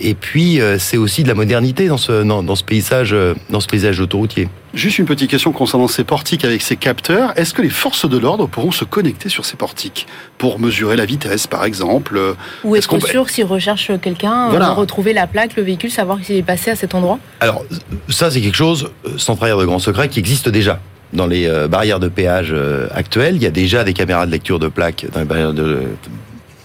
et 0.00 0.14
puis, 0.14 0.60
c'est 0.78 0.96
aussi 0.96 1.22
de 1.22 1.28
la 1.28 1.34
modernité 1.34 1.88
dans 1.88 1.98
ce, 1.98 2.22
dans, 2.22 2.42
dans 2.42 2.54
ce 2.54 2.64
paysage, 2.64 3.14
dans 3.50 3.60
ce 3.60 3.66
paysage 3.66 4.00
autoroutier. 4.00 4.48
Juste 4.74 4.98
une 4.98 5.06
petite 5.06 5.30
question 5.30 5.52
concernant 5.52 5.88
ces 5.88 6.04
portiques 6.04 6.44
avec 6.44 6.60
ces 6.60 6.76
capteurs. 6.76 7.32
Est-ce 7.38 7.54
que 7.54 7.62
les 7.62 7.70
forces 7.70 8.08
de 8.08 8.18
l'ordre 8.18 8.46
pourront 8.46 8.72
se 8.72 8.84
connecter 8.84 9.28
sur 9.28 9.44
ces 9.44 9.56
portiques 9.56 10.06
pour 10.38 10.58
mesurer 10.58 10.96
la 10.96 11.06
vitesse, 11.06 11.46
par 11.46 11.64
exemple 11.64 12.20
Ou 12.62 12.76
est-ce 12.76 12.94
est 12.94 13.10
sûr 13.10 13.24
que 13.24 13.32
s'ils 13.32 13.44
recherchent 13.44 13.92
quelqu'un, 14.00 14.48
voilà. 14.50 14.70
retrouver 14.70 15.12
la 15.12 15.26
plaque, 15.26 15.56
le 15.56 15.62
véhicule, 15.62 15.90
savoir 15.90 16.18
s'il 16.22 16.36
est 16.36 16.42
passé 16.42 16.70
à 16.70 16.76
cet 16.76 16.94
endroit? 16.94 17.18
Alors, 17.40 17.64
ça, 18.08 18.30
c'est 18.30 18.40
quelque 18.40 18.56
chose, 18.56 18.90
euh, 19.06 19.10
sans 19.16 19.36
trahir 19.36 19.58
de 19.58 19.64
grand 19.64 19.78
secret, 19.78 20.08
qui 20.08 20.18
existe 20.18 20.48
déjà. 20.48 20.80
Dans 21.12 21.26
les 21.26 21.46
euh, 21.46 21.68
barrières 21.68 22.00
de 22.00 22.08
péage 22.08 22.50
euh, 22.52 22.88
actuelles, 22.92 23.36
il 23.36 23.42
y 23.42 23.46
a 23.46 23.50
déjà 23.50 23.84
des 23.84 23.92
caméras 23.92 24.26
de 24.26 24.30
lecture 24.30 24.58
de 24.58 24.68
plaques 24.68 25.06
dans 25.12 25.20
les 25.20 25.26
barrières 25.26 25.52
de 25.52 25.82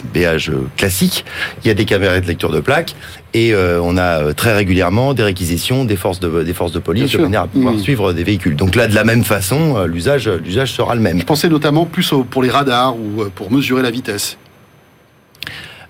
péage 0.03 0.51
classique, 0.77 1.25
il 1.63 1.67
y 1.67 1.72
a 1.72 1.74
des 1.74 1.86
caméras 1.86 2.20
de 2.20 2.27
lecture 2.27 2.51
de 2.51 2.60
plaques 2.60 2.96
et 3.34 3.53
on 3.55 3.98
a 3.98 4.34
très 4.34 4.53
régulièrement 4.53 5.13
des 5.13 5.24
réquisitions 5.24 5.86
des 5.86 5.96
forces 5.96 6.20
de, 6.20 6.43
des 6.43 6.53
forces 6.53 6.72
de 6.72 6.79
police 6.79 7.12
de 7.12 7.17
manière 7.20 7.43
à 7.43 7.48
pouvoir 7.48 7.74
mmh. 7.75 7.79
suivre 7.79 8.13
des 8.13 8.24
véhicules. 8.24 8.55
Donc 8.55 8.75
là, 8.75 8.88
de 8.88 8.96
la 8.96 9.03
même 9.03 9.24
façon, 9.24 9.86
l'usage, 9.86 10.27
l'usage 10.27 10.72
sera 10.72 10.96
le 10.96 11.01
même. 11.01 11.20
Je 11.20 11.25
pensais 11.25 11.50
notamment 11.50 11.86
plus 11.86 12.13
pour 12.29 12.43
les 12.43 12.50
radars 12.50 12.96
ou 12.96 13.25
pour 13.36 13.51
mesurer 13.51 13.81
la 13.81 13.91
vitesse. 13.91 14.38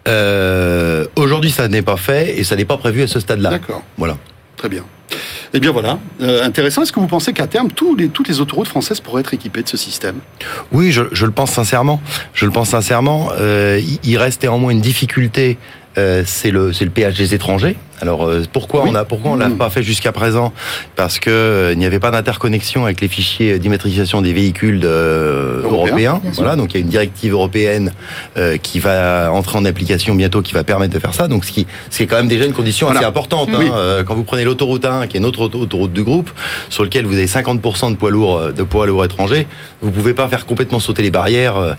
Euh, 0.07 1.05
Aujourd'hui, 1.15 1.51
ça 1.51 1.67
n'est 1.67 1.81
pas 1.81 1.97
fait 1.97 2.39
et 2.39 2.43
ça 2.43 2.55
n'est 2.55 2.65
pas 2.65 2.77
prévu 2.77 3.03
à 3.03 3.07
ce 3.07 3.19
stade-là. 3.19 3.51
D'accord. 3.51 3.83
Voilà. 3.97 4.17
Très 4.57 4.69
bien. 4.69 4.83
Eh 5.53 5.59
bien 5.59 5.71
voilà, 5.71 5.99
euh, 6.21 6.43
intéressant. 6.43 6.83
Est-ce 6.83 6.93
que 6.93 6.99
vous 6.99 7.07
pensez 7.07 7.33
qu'à 7.33 7.47
terme, 7.47 7.69
tous 7.71 7.95
les, 7.95 8.07
toutes 8.07 8.29
les 8.29 8.39
autoroutes 8.39 8.69
françaises 8.69 9.01
pourraient 9.01 9.21
être 9.21 9.33
équipées 9.33 9.63
de 9.63 9.67
ce 9.67 9.75
système? 9.77 10.15
Oui, 10.71 10.91
je, 10.91 11.01
le 11.25 11.31
pense 11.31 11.51
sincèrement. 11.51 12.01
Je 12.33 12.45
le 12.45 12.51
pense 12.51 12.69
sincèrement. 12.69 13.31
Euh, 13.37 13.81
il 14.03 14.17
reste 14.17 14.43
néanmoins 14.43 14.71
une 14.71 14.81
difficulté 14.81 15.57
euh, 15.97 16.23
c'est 16.25 16.51
le 16.51 16.71
c'est 16.71 16.85
le 16.85 16.91
péage 16.91 17.17
des 17.17 17.33
étrangers. 17.33 17.75
Alors 17.99 18.25
euh, 18.25 18.43
pourquoi 18.51 18.85
on 18.87 18.95
a 18.95 19.03
pourquoi 19.03 19.31
on 19.31 19.35
l'a 19.35 19.49
mmh. 19.49 19.57
pas 19.57 19.69
fait 19.69 19.83
jusqu'à 19.83 20.13
présent? 20.13 20.53
Parce 20.95 21.19
que 21.19 21.29
euh, 21.29 21.73
il 21.73 21.79
n'y 21.79 21.85
avait 21.85 21.99
pas 21.99 22.11
d'interconnexion 22.11 22.85
avec 22.85 23.01
les 23.01 23.09
fichiers 23.09 23.59
d'immatriculation 23.59 24.21
des 24.21 24.31
véhicules 24.31 24.85
européens. 24.85 26.21
Voilà, 26.35 26.55
donc 26.55 26.73
il 26.73 26.75
y 26.75 26.77
a 26.77 26.81
une 26.81 26.89
directive 26.89 27.33
européenne 27.33 27.91
qui 28.63 28.79
va 28.79 29.31
entrer 29.33 29.57
en 29.57 29.65
application 29.65 30.15
bientôt, 30.15 30.41
qui 30.41 30.53
va 30.53 30.63
permettre 30.63 30.93
de 30.93 30.99
faire 30.99 31.13
ça. 31.13 31.27
Donc 31.27 31.43
ce 31.43 31.51
qui 31.51 31.67
c'est 31.89 32.07
quand 32.07 32.15
même 32.15 32.29
déjà 32.29 32.45
une 32.45 32.53
condition 32.53 32.89
assez 32.89 33.03
importante. 33.03 33.49
Hein. 33.53 34.03
quand 34.07 34.15
vous 34.15 34.23
prenez 34.23 34.45
l'autoroute 34.45 34.85
1, 34.85 35.07
qui 35.07 35.17
est 35.17 35.19
notre 35.19 35.41
autoroute 35.41 35.91
du 35.91 36.03
groupe, 36.03 36.31
sur 36.69 36.83
lequel 36.83 37.05
vous 37.05 37.15
avez 37.15 37.27
50% 37.27 37.91
de 37.91 37.95
poids 37.97 38.11
lourds 38.11 38.53
de 38.53 38.63
poids 38.63 38.87
lourds 38.87 39.03
étrangers, 39.03 39.45
vous 39.81 39.91
pouvez 39.91 40.13
pas 40.13 40.29
faire 40.29 40.45
complètement 40.45 40.79
sauter 40.79 41.03
les 41.03 41.11
barrières 41.11 41.75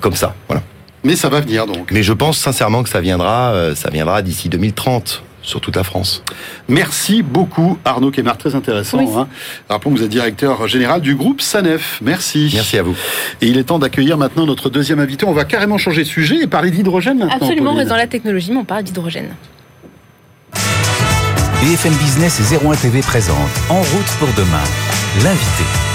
comme 0.00 0.14
ça. 0.14 0.34
Voilà. 0.48 0.62
Mais 1.04 1.16
ça 1.16 1.28
va 1.28 1.40
venir 1.40 1.66
donc. 1.66 1.90
Mais 1.92 2.02
je 2.02 2.12
pense 2.12 2.38
sincèrement 2.38 2.82
que 2.82 2.88
ça 2.88 3.00
viendra, 3.00 3.52
euh, 3.52 3.74
ça 3.74 3.90
viendra 3.90 4.22
d'ici 4.22 4.48
2030 4.48 5.22
sur 5.42 5.60
toute 5.60 5.76
la 5.76 5.84
France. 5.84 6.22
Merci 6.68 7.22
beaucoup 7.22 7.78
Arnaud 7.84 8.10
Kemar, 8.10 8.38
très 8.38 8.54
intéressant. 8.54 8.98
Oui. 8.98 9.08
Hein. 9.14 9.28
Rappelons 9.68 9.92
que 9.92 9.98
vous 9.98 10.04
êtes 10.04 10.10
directeur 10.10 10.66
général 10.66 11.02
du 11.02 11.14
groupe 11.14 11.40
SANEF. 11.42 12.00
Merci. 12.02 12.50
Merci 12.54 12.78
à 12.78 12.82
vous. 12.82 12.96
Et 13.42 13.48
il 13.48 13.58
est 13.58 13.64
temps 13.64 13.78
d'accueillir 13.78 14.16
maintenant 14.16 14.46
notre 14.46 14.70
deuxième 14.70 14.98
invité. 14.98 15.26
On 15.26 15.32
va 15.32 15.44
carrément 15.44 15.78
changer 15.78 16.02
de 16.02 16.08
sujet 16.08 16.40
et 16.42 16.46
parler 16.46 16.70
d'hydrogène 16.70 17.18
maintenant. 17.18 17.36
Absolument, 17.36 17.72
on 17.72 17.76
reste 17.76 17.90
dans 17.90 17.96
la 17.96 18.06
technologie, 18.06 18.50
mais 18.50 18.58
on 18.58 18.64
parle 18.64 18.84
d'hydrogène. 18.84 19.34
BFM 21.62 21.94
Business 21.94 22.40
et 22.40 22.66
01 22.66 22.74
TV 22.76 23.00
présente 23.00 23.36
En 23.68 23.80
route 23.80 24.10
pour 24.18 24.28
demain. 24.36 24.64
L'invité. 25.22 25.93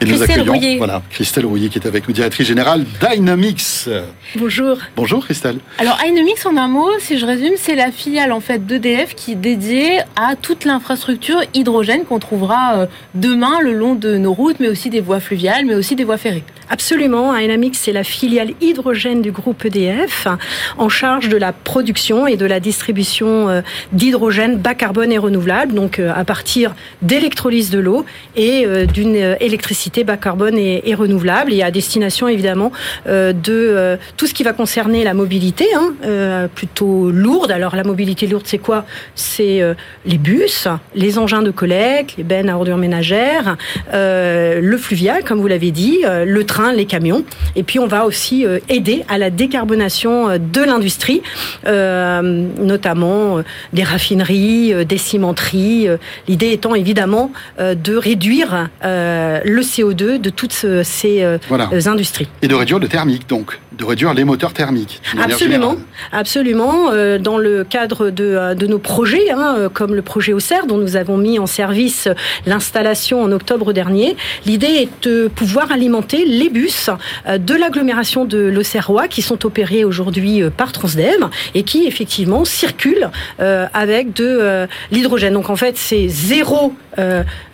Et 0.00 0.04
nous 0.04 0.22
accueillons 0.22 0.78
Voilà, 0.78 1.02
Christelle 1.10 1.46
Rouillet 1.46 1.68
qui 1.68 1.78
est 1.78 1.86
avec 1.86 2.06
nous, 2.06 2.14
directrice 2.14 2.46
générale 2.46 2.84
Dynamics. 3.00 3.88
Bonjour. 4.36 4.78
Bonjour 4.94 5.24
Christelle. 5.24 5.58
Alors 5.78 5.98
Dynamics 6.04 6.46
en 6.46 6.56
un 6.56 6.68
mot, 6.68 6.88
si 7.00 7.18
je 7.18 7.26
résume, 7.26 7.54
c'est 7.56 7.74
la 7.74 7.90
filiale 7.90 8.30
en 8.30 8.38
fait 8.38 8.64
d'EDF 8.64 9.16
qui 9.16 9.32
est 9.32 9.36
dédiée 9.36 9.98
à 10.14 10.36
toute 10.36 10.64
l'infrastructure 10.64 11.40
hydrogène 11.52 12.04
qu'on 12.04 12.20
trouvera 12.20 12.76
euh, 12.76 12.86
demain 13.14 13.60
le 13.60 13.72
long 13.72 13.96
de 13.96 14.16
nos 14.18 14.32
routes, 14.32 14.60
mais 14.60 14.68
aussi 14.68 14.88
des 14.88 15.00
voies 15.00 15.18
fluviales, 15.18 15.66
mais 15.66 15.74
aussi 15.74 15.96
des 15.96 16.04
voies 16.04 16.16
ferrées. 16.16 16.44
Absolument. 16.70 17.36
Dynamics, 17.36 17.74
c'est 17.74 17.92
la 17.92 18.04
filiale 18.04 18.52
hydrogène 18.60 19.20
du 19.20 19.32
groupe 19.32 19.64
EDF 19.64 20.28
en 20.76 20.88
charge 20.88 21.28
de 21.28 21.36
la 21.36 21.52
production 21.52 22.26
et 22.26 22.36
de 22.36 22.46
la 22.46 22.60
distribution 22.60 23.48
euh, 23.48 23.62
d'hydrogène 23.92 24.58
bas 24.58 24.74
carbone 24.74 25.10
et 25.10 25.18
renouvelable, 25.18 25.74
donc 25.74 25.98
euh, 25.98 26.12
à 26.14 26.24
partir 26.24 26.74
d'électrolyse 27.02 27.70
de 27.70 27.80
l'eau 27.80 28.04
et 28.36 28.66
d'une 28.92 29.36
électricité 29.40 29.87
bas 30.04 30.16
carbone 30.16 30.58
et, 30.58 30.94
renouvelable 30.94 31.52
et 31.52 31.62
à 31.62 31.70
destination 31.70 32.28
évidemment 32.28 32.72
euh, 33.06 33.32
de 33.32 33.52
euh, 33.52 33.96
tout 34.16 34.26
ce 34.26 34.34
qui 34.34 34.42
va 34.42 34.52
concerner 34.52 35.04
la 35.04 35.14
mobilité, 35.14 35.66
hein, 35.74 35.94
euh, 36.04 36.48
plutôt 36.48 37.10
lourde. 37.10 37.50
Alors 37.50 37.76
la 37.76 37.84
mobilité 37.84 38.26
lourde, 38.26 38.44
c'est 38.46 38.58
quoi? 38.58 38.84
C'est 39.14 39.62
les 40.06 40.18
bus, 40.18 40.68
les 40.94 41.18
engins 41.18 41.42
de 41.42 41.50
collecte, 41.50 42.16
les 42.16 42.24
bennes 42.24 42.48
à 42.48 42.56
ordures 42.56 42.76
ménagères, 42.76 43.56
le 43.92 44.76
fluvial, 44.78 45.24
comme 45.24 45.40
vous 45.40 45.46
l'avez 45.46 45.70
dit, 45.70 46.00
le 46.04 46.44
train, 46.44 46.72
les 46.72 46.84
camions. 46.84 47.24
Et 47.56 47.62
puis 47.62 47.78
on 47.78 47.86
va 47.86 48.04
aussi 48.04 48.44
aider 48.68 49.04
à 49.08 49.18
la 49.18 49.30
décarbonation 49.30 50.38
de 50.38 50.62
l'industrie, 50.62 51.22
notamment 51.66 53.42
des 53.72 53.82
raffineries, 53.82 54.86
des 54.86 54.98
cimenteries. 54.98 55.88
L'idée 56.26 56.52
étant 56.52 56.74
évidemment 56.74 57.32
de 57.58 57.96
réduire 57.96 58.68
le 58.82 59.62
CO2 59.78 60.20
de 60.20 60.30
toutes 60.30 60.52
ces 60.52 61.22
euh, 61.22 61.38
euh, 61.50 61.86
industries. 61.86 62.28
Et 62.42 62.48
de 62.48 62.54
réduire 62.54 62.78
le 62.78 62.88
thermique, 62.88 63.28
donc, 63.28 63.58
de 63.78 63.84
réduire 63.84 64.12
les 64.12 64.24
moteurs 64.24 64.52
thermiques. 64.52 65.00
Absolument, 65.16 65.76
absolument. 66.12 66.90
Euh, 66.90 67.18
dans 67.18 67.38
le 67.38 67.62
cadre 67.64 68.10
de, 68.10 68.54
de 68.54 68.66
nos 68.66 68.78
projets, 68.78 69.30
hein, 69.30 69.68
comme 69.72 69.94
le 69.94 70.02
projet 70.02 70.32
Auxerre, 70.32 70.66
dont 70.66 70.76
nous 70.76 70.96
avons 70.96 71.16
mis 71.16 71.38
en 71.38 71.46
service 71.46 72.08
l'installation 72.44 73.22
en 73.22 73.30
octobre 73.30 73.72
dernier, 73.72 74.16
l'idée 74.46 74.66
est 74.66 75.04
de 75.06 75.28
pouvoir 75.28 75.70
alimenter 75.70 76.24
les 76.24 76.50
bus 76.50 76.90
de 77.28 77.54
l'agglomération 77.54 78.24
de 78.24 78.38
l'Auxerrois 78.38 79.06
qui 79.06 79.22
sont 79.22 79.46
opérés 79.46 79.84
aujourd'hui 79.84 80.42
par 80.56 80.72
Transdev 80.72 81.28
et 81.54 81.62
qui 81.62 81.86
effectivement 81.86 82.44
circulent 82.44 83.10
avec 83.38 84.12
de 84.14 84.66
l'hydrogène. 84.90 85.34
Donc 85.34 85.50
en 85.50 85.56
fait, 85.56 85.76
c'est 85.76 86.08
zéro 86.08 86.74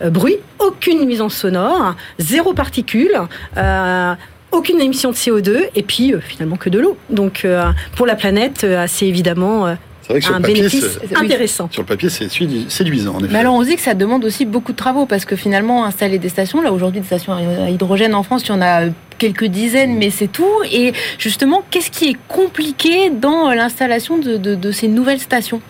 bruit, 0.03 0.37
aucune 0.59 1.05
nuisance 1.05 1.35
sonore, 1.35 1.95
zéro 2.19 2.53
particule. 2.53 3.19
Euh, 4.55 4.59
aucune 4.59 4.81
émission 4.81 5.11
de 5.11 5.15
CO2 5.15 5.69
et 5.75 5.83
puis 5.83 6.13
euh, 6.13 6.19
finalement 6.19 6.55
que 6.55 6.69
de 6.69 6.79
l'eau. 6.79 6.97
Donc 7.09 7.43
euh, 7.45 7.71
pour 7.95 8.05
la 8.05 8.15
planète, 8.15 8.65
c'est 8.87 9.07
évidemment 9.07 9.67
un 9.67 10.39
bénéfice 10.39 10.99
intéressant. 11.15 11.69
Sur 11.71 11.81
le 11.81 11.87
papier, 11.87 12.09
c'est 12.09 12.29
séduisant, 12.69 13.15
en 13.15 13.19
effet. 13.19 13.33
Mais 13.33 13.39
alors, 13.39 13.55
on 13.55 13.63
dit 13.63 13.75
que 13.75 13.81
ça 13.81 13.93
demande 13.93 14.23
aussi 14.23 14.45
beaucoup 14.45 14.71
de 14.71 14.77
travaux, 14.77 15.05
parce 15.05 15.25
que 15.25 15.35
finalement, 15.35 15.85
installer 15.85 16.19
des 16.19 16.29
stations, 16.29 16.61
là, 16.61 16.71
aujourd'hui, 16.71 17.01
des 17.01 17.07
stations 17.07 17.33
à 17.33 17.69
hydrogène 17.69 18.13
en 18.13 18.23
France, 18.23 18.43
il 18.45 18.49
y 18.49 18.51
en 18.51 18.61
a 18.61 18.83
quelques 19.17 19.45
dizaines, 19.45 19.97
mais 19.97 20.11
c'est 20.11 20.27
tout. 20.27 20.45
Et 20.71 20.93
justement, 21.17 21.63
qu'est-ce 21.71 21.89
qui 21.89 22.09
est 22.09 22.17
compliqué 22.27 23.09
dans 23.09 23.49
l'installation 23.51 24.17
de, 24.17 24.37
de 24.37 24.71
ces 24.71 24.87
nouvelles 24.87 25.19
stations? 25.19 25.61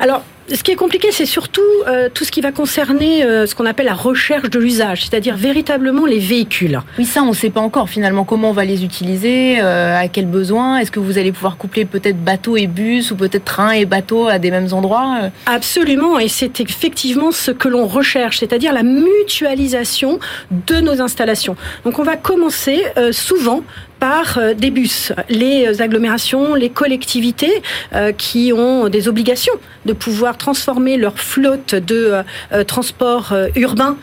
Alors, 0.00 0.22
ce 0.54 0.62
qui 0.62 0.70
est 0.70 0.76
compliqué, 0.76 1.08
c'est 1.12 1.26
surtout 1.26 1.60
euh, 1.86 2.08
tout 2.12 2.24
ce 2.24 2.30
qui 2.30 2.40
va 2.40 2.52
concerner 2.52 3.24
euh, 3.24 3.46
ce 3.46 3.54
qu'on 3.54 3.66
appelle 3.66 3.86
la 3.86 3.94
recherche 3.94 4.48
de 4.48 4.58
l'usage, 4.58 5.02
c'est-à-dire 5.02 5.36
véritablement 5.36 6.06
les 6.06 6.18
véhicules. 6.18 6.80
Oui, 6.98 7.04
ça, 7.04 7.22
on 7.22 7.30
ne 7.30 7.34
sait 7.34 7.50
pas 7.50 7.60
encore 7.60 7.88
finalement 7.88 8.24
comment 8.24 8.50
on 8.50 8.54
va 8.54 8.64
les 8.64 8.84
utiliser, 8.84 9.60
euh, 9.60 9.98
à 9.98 10.08
quel 10.08 10.26
besoin. 10.26 10.78
Est-ce 10.78 10.90
que 10.90 11.00
vous 11.00 11.18
allez 11.18 11.32
pouvoir 11.32 11.56
coupler 11.56 11.84
peut-être 11.84 12.22
bateau 12.22 12.56
et 12.56 12.66
bus 12.66 13.10
ou 13.10 13.16
peut-être 13.16 13.44
train 13.44 13.72
et 13.72 13.84
bateau 13.84 14.28
à 14.28 14.38
des 14.38 14.50
mêmes 14.50 14.72
endroits 14.72 15.30
Absolument, 15.46 16.18
et 16.18 16.28
c'est 16.28 16.60
effectivement 16.60 17.30
ce 17.30 17.50
que 17.50 17.68
l'on 17.68 17.86
recherche, 17.86 18.38
c'est-à-dire 18.38 18.72
la 18.72 18.82
mutualisation 18.82 20.18
de 20.50 20.76
nos 20.76 21.00
installations. 21.00 21.56
Donc 21.84 21.98
on 21.98 22.04
va 22.04 22.16
commencer 22.16 22.84
souvent 23.12 23.62
par 23.98 24.38
euh, 24.38 24.54
des 24.54 24.70
bus. 24.70 25.12
Les 25.28 25.80
agglomérations, 25.80 26.54
les 26.54 26.70
collectivités 26.70 27.62
euh, 27.94 28.12
qui 28.12 28.52
ont 28.52 28.88
des 28.88 29.08
obligations 29.08 29.54
de 29.86 29.92
pouvoir 29.92 30.37
transformer 30.38 30.96
leur 30.96 31.18
flotte 31.18 31.74
de 31.74 32.22
euh, 32.52 32.64
transport 32.64 33.34
urbain 33.56 33.96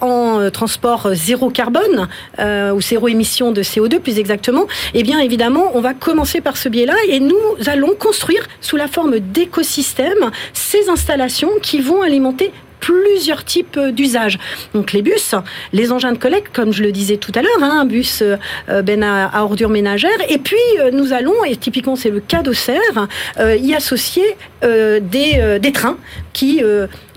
en 0.00 0.50
transport 0.52 1.10
zéro 1.12 1.50
carbone 1.50 2.08
ou 2.38 2.80
zéro 2.80 3.08
émission 3.08 3.52
de 3.52 3.62
CO2 3.62 3.98
plus 3.98 4.18
exactement, 4.18 4.66
eh 4.94 5.02
bien 5.02 5.18
évidemment, 5.20 5.72
on 5.74 5.80
va 5.80 5.94
commencer 5.94 6.40
par 6.40 6.56
ce 6.56 6.68
biais-là 6.68 6.94
et 7.08 7.20
nous 7.20 7.34
allons 7.66 7.94
construire 7.98 8.46
sous 8.60 8.76
la 8.76 8.88
forme 8.88 9.18
d'écosystèmes 9.18 10.30
ces 10.52 10.88
installations 10.88 11.50
qui 11.62 11.80
vont 11.80 12.02
alimenter 12.02 12.52
plusieurs 12.84 13.44
types 13.44 13.78
d'usages. 13.78 14.38
Donc 14.74 14.92
les 14.92 15.00
bus, 15.00 15.34
les 15.72 15.90
engins 15.90 16.12
de 16.12 16.18
collecte, 16.18 16.54
comme 16.54 16.70
je 16.70 16.82
le 16.82 16.92
disais 16.92 17.16
tout 17.16 17.32
à 17.34 17.40
l'heure, 17.40 17.62
hein, 17.62 17.80
un 17.80 17.86
bus 17.86 18.22
euh, 18.22 18.82
ben 18.82 19.02
à, 19.02 19.42
ordures 19.42 19.70
ménagères. 19.70 20.10
Et 20.28 20.36
puis 20.36 20.56
euh, 20.80 20.90
nous 20.90 21.14
allons, 21.14 21.44
et 21.44 21.56
typiquement 21.56 21.96
c'est 21.96 22.10
le 22.10 22.20
cas 22.20 22.42
d'Auxerre, 22.42 23.08
euh, 23.40 23.56
y 23.56 23.74
associer 23.74 24.36
des, 24.62 25.72
trains 25.72 25.96
qui 26.32 26.62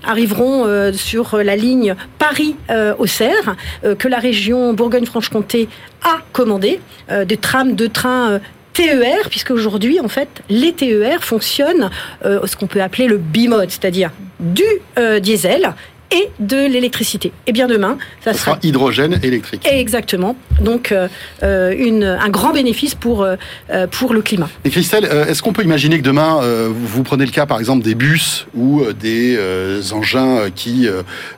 arriveront 0.04 0.92
sur 0.92 1.38
la 1.38 1.56
ligne 1.56 1.94
Paris-Auxerre, 2.18 3.56
que 3.98 4.08
la 4.08 4.18
région 4.18 4.74
Bourgogne-Franche-Comté 4.74 5.68
a 6.04 6.18
commandé, 6.32 6.80
des 7.24 7.36
trams 7.38 7.74
de 7.74 7.86
trains 7.86 8.40
TER, 8.78 9.28
puisque 9.28 9.50
aujourd'hui, 9.50 9.98
en 9.98 10.06
fait, 10.06 10.28
les 10.48 10.72
TER 10.72 11.24
fonctionnent 11.24 11.90
euh, 12.24 12.46
ce 12.46 12.54
qu'on 12.54 12.68
peut 12.68 12.80
appeler 12.80 13.08
le 13.08 13.18
bimode, 13.18 13.70
c'est-à-dire 13.70 14.12
du 14.40 14.62
euh, 14.98 15.20
diesel 15.20 15.74
et 16.10 16.30
de 16.40 16.56
l'électricité. 16.56 17.32
Et 17.46 17.52
bien 17.52 17.66
demain, 17.66 17.98
ça, 18.24 18.32
sera, 18.32 18.58
hydrogène 18.62 19.20
électrique. 19.22 19.68
Exactement. 19.70 20.36
Donc 20.58 20.90
euh, 20.90 21.74
une, 21.76 22.02
un 22.02 22.28
grand 22.30 22.54
bénéfice 22.54 22.94
pour 22.94 23.28
pour 23.90 24.14
le 24.14 24.22
climat. 24.22 24.48
Et 24.64 24.70
Christelle, 24.70 25.04
est-ce 25.04 25.42
qu'on 25.42 25.52
peut 25.52 25.64
imaginer 25.64 25.98
que 25.98 26.04
demain 26.04 26.40
vous 26.70 27.02
prenez 27.02 27.26
le 27.26 27.30
cas 27.30 27.44
par 27.44 27.58
exemple 27.58 27.84
des 27.84 27.94
bus 27.94 28.46
ou 28.54 28.84
des 28.98 29.38
engins 29.92 30.48
qui 30.54 30.88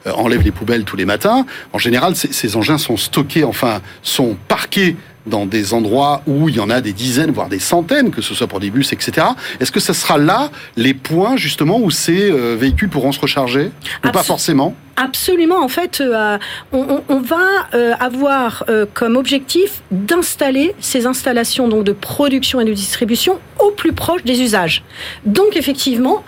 enlèvent 0.06 0.44
les 0.44 0.52
poubelles 0.52 0.84
tous 0.84 0.96
les 0.96 1.04
matins? 1.04 1.46
En 1.72 1.78
général, 1.78 2.14
ces, 2.14 2.32
ces 2.32 2.56
engins 2.56 2.78
sont 2.78 2.96
stockés, 2.96 3.42
enfin 3.42 3.80
sont 4.02 4.36
parqués 4.46 4.94
dans 5.26 5.46
des 5.46 5.74
endroits 5.74 6.22
où 6.26 6.48
il 6.48 6.56
y 6.56 6.60
en 6.60 6.70
a 6.70 6.80
des 6.80 6.92
dizaines, 6.92 7.30
voire 7.30 7.48
des 7.48 7.58
centaines, 7.58 8.10
que 8.10 8.22
ce 8.22 8.34
soit 8.34 8.46
pour 8.46 8.60
des 8.60 8.70
bus, 8.70 8.92
etc. 8.92 9.26
Est-ce 9.60 9.72
que 9.72 9.80
ce 9.80 9.92
sera 9.92 10.18
là 10.18 10.50
les 10.76 10.94
points 10.94 11.36
justement 11.36 11.78
où 11.78 11.90
ces 11.90 12.30
euh, 12.30 12.56
véhicules 12.58 12.88
pourront 12.88 13.12
se 13.12 13.20
recharger? 13.20 13.70
Ou 14.04 14.10
pas 14.10 14.22
forcément? 14.22 14.74
Absolument. 14.96 15.62
En 15.62 15.68
fait, 15.68 16.00
euh, 16.00 16.36
on, 16.72 17.20
va 17.20 17.36
euh, 17.74 17.94
avoir 18.00 18.64
comme 18.92 19.16
objectif 19.16 19.82
d'installer 19.90 20.74
ces 20.78 21.06
installations 21.06 21.68
donc 21.68 21.84
de 21.84 21.92
production 21.92 22.60
et 22.60 22.64
de 22.64 22.72
distribution 22.74 23.38
au 23.58 23.70
plus 23.70 23.92
proche 23.92 24.24
des 24.24 24.42
usages. 24.42 24.84
Donc, 25.24 25.56
effectivement, 25.56 26.22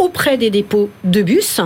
auprès 0.00 0.36
des 0.36 0.50
dépôts 0.50 0.90
de 1.04 1.22
bus, 1.22 1.60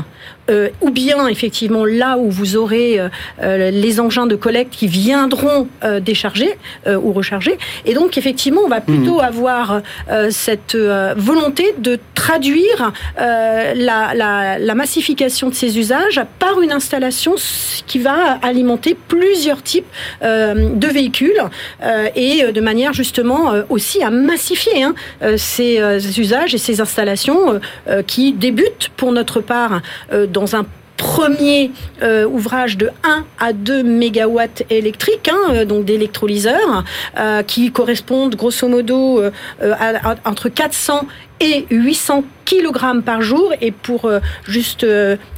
euh, 0.51 0.69
ou 0.83 0.91
bien 0.91 1.27
effectivement 1.29 1.87
là 1.87 2.19
où 2.19 2.31
vous 2.31 2.57
aurez 2.57 3.01
euh, 3.01 3.09
euh, 3.43 3.71
les 3.71 3.99
engins 3.99 4.27
de 4.27 4.37
collecte 4.37 4.75
qui 4.75 4.87
viendront 4.87 5.69
décharger 6.01 6.57
ou 6.87 7.13
recharger. 7.13 7.59
Et 7.87 7.95
donc 7.95 8.19
effectivement, 8.19 8.63
on 8.65 8.69
va 8.69 8.81
plutôt 8.81 9.21
avoir 9.21 9.83
cette 10.31 10.77
volonté 11.17 11.75
de 11.79 11.99
traduire 12.15 12.93
la, 13.17 14.75
massification 14.75 15.49
de 15.49 15.55
ces 15.55 15.79
usages 15.79 16.21
par 16.39 16.61
une 16.61 16.73
installation 16.73 17.35
qui 17.87 17.99
va 17.99 18.39
alimenter 18.43 18.97
plusieurs 19.09 19.63
types 19.63 19.87
de 20.23 20.87
véhicules 20.87 21.43
et 22.17 22.53
de 22.53 22.61
manière 22.61 22.93
justement 22.93 23.53
aussi 23.69 24.03
à 24.03 24.11
massifier 24.11 24.83
hein, 24.83 24.95
ces 25.37 25.81
usages 26.19 26.55
et 26.55 26.59
ces 26.59 26.81
installations 26.81 27.61
qui 28.07 28.33
débutent 28.33 28.91
pour 28.97 29.13
notre 29.13 29.41
part 29.41 29.81
dans 30.35 30.57
un 30.57 30.67
premier 30.97 31.71
euh, 32.03 32.25
ouvrage 32.27 32.77
de 32.77 32.91
1 33.03 33.25
à 33.41 33.53
2 33.53 33.83
mégawatts 33.83 34.65
électriques, 34.71 35.31
hein, 35.33 35.53
euh, 35.53 35.65
donc 35.65 35.85
d'électrolyseurs, 35.85 36.85
euh, 37.19 37.43
qui 37.43 37.73
correspondent 37.73 38.37
grosso 38.37 38.69
modo 38.69 39.23
à, 39.61 40.15
entre 40.25 40.49
400 40.49 41.07
et 41.41 41.67
800 41.71 42.25
kg 42.45 43.03
par 43.05 43.23
jour. 43.23 43.53
Et 43.61 43.71
pour 43.71 44.11
juste 44.47 44.87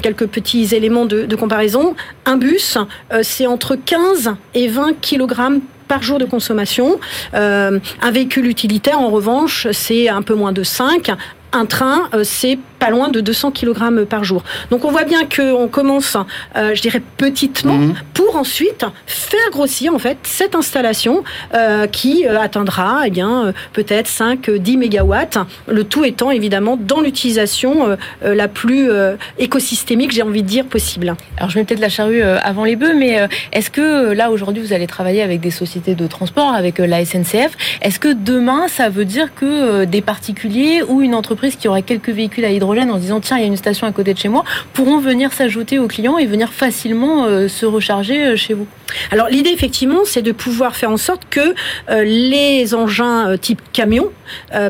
quelques 0.02 0.26
petits 0.26 0.74
éléments 0.74 1.06
de, 1.06 1.24
de 1.24 1.36
comparaison, 1.36 1.94
un 2.26 2.36
bus, 2.36 2.78
c'est 3.22 3.46
entre 3.46 3.76
15 3.76 4.34
et 4.54 4.68
20 4.68 5.00
kg 5.00 5.60
par 5.88 6.02
jour 6.02 6.18
de 6.18 6.24
consommation. 6.24 6.98
un 7.32 8.10
véhicule 8.12 8.46
utilitaire, 8.46 9.00
en 9.00 9.10
revanche, 9.10 9.68
c'est 9.72 10.08
un 10.08 10.22
peu 10.22 10.34
moins 10.34 10.52
de 10.52 10.62
5 10.62 11.10
un 11.52 11.64
train, 11.64 12.10
c'est 12.22 12.58
pas 12.78 12.90
loin 12.90 13.08
de 13.08 13.20
200 13.20 13.52
kg 13.52 14.04
par 14.04 14.24
jour. 14.24 14.42
Donc 14.70 14.84
on 14.84 14.90
voit 14.90 15.04
bien 15.04 15.20
qu'on 15.24 15.68
commence, 15.68 16.16
euh, 16.56 16.74
je 16.74 16.82
dirais 16.82 17.02
petitement, 17.16 17.76
mhm. 17.76 17.94
pour 18.14 18.36
ensuite 18.36 18.84
faire 19.06 19.50
grossir 19.50 19.94
en 19.94 19.98
fait 19.98 20.18
cette 20.22 20.54
installation 20.54 21.24
euh, 21.54 21.86
qui 21.86 22.26
atteindra 22.26 23.02
eh 23.06 23.10
bien 23.10 23.52
peut-être 23.72 24.08
5-10 24.08 24.78
mégawatts. 24.78 25.38
Le 25.68 25.84
tout 25.84 26.04
étant 26.04 26.30
évidemment 26.30 26.76
dans 26.76 27.00
l'utilisation 27.00 27.96
la 28.22 28.48
plus 28.48 28.90
écosystémique, 29.38 30.12
j'ai 30.12 30.22
envie 30.22 30.42
de 30.42 30.48
dire 30.48 30.64
possible. 30.64 31.14
Alors 31.36 31.50
je 31.50 31.58
mets 31.58 31.64
peut-être 31.64 31.80
la 31.80 31.88
charrue 31.88 32.22
avant 32.22 32.64
les 32.64 32.76
bœufs, 32.76 32.94
mais 32.94 33.28
est-ce 33.52 33.70
que 33.70 34.12
là 34.12 34.30
aujourd'hui 34.30 34.62
vous 34.62 34.72
allez 34.72 34.86
travailler 34.86 35.22
avec 35.22 35.40
des 35.40 35.50
sociétés 35.50 35.94
de 35.94 36.06
transport, 36.06 36.52
avec 36.52 36.78
la 36.78 37.04
SNCF 37.04 37.52
Est-ce 37.82 37.98
que 37.98 38.12
demain 38.12 38.68
ça 38.68 38.88
veut 38.88 39.04
dire 39.04 39.34
que 39.34 39.84
des 39.84 40.02
particuliers 40.02 40.82
ou 40.86 41.00
une 41.00 41.14
entreprise 41.14 41.56
qui 41.56 41.68
auraient 41.68 41.82
quelques 41.82 42.10
véhicules 42.10 42.44
à 42.44 42.50
hydrogène 42.50 42.65
en 42.66 42.98
disant 42.98 43.20
tiens, 43.20 43.36
il 43.38 43.40
y 43.40 43.44
a 43.44 43.46
une 43.46 43.56
station 43.56 43.86
à 43.86 43.92
côté 43.92 44.12
de 44.14 44.18
chez 44.18 44.28
moi, 44.28 44.44
pourront 44.72 44.98
venir 44.98 45.32
s'ajouter 45.32 45.78
aux 45.78 45.88
clients 45.88 46.18
et 46.18 46.26
venir 46.26 46.52
facilement 46.52 47.24
euh, 47.24 47.48
se 47.48 47.66
recharger 47.66 48.24
euh, 48.24 48.36
chez 48.36 48.54
vous. 48.54 48.66
Alors 49.10 49.28
l'idée 49.28 49.50
effectivement, 49.50 50.00
c'est 50.04 50.22
de 50.22 50.32
pouvoir 50.32 50.76
faire 50.76 50.90
en 50.90 50.96
sorte 50.96 51.22
que 51.30 51.54
euh, 51.90 52.04
les 52.04 52.74
engins 52.74 53.36
type 53.38 53.60
camion 53.72 54.10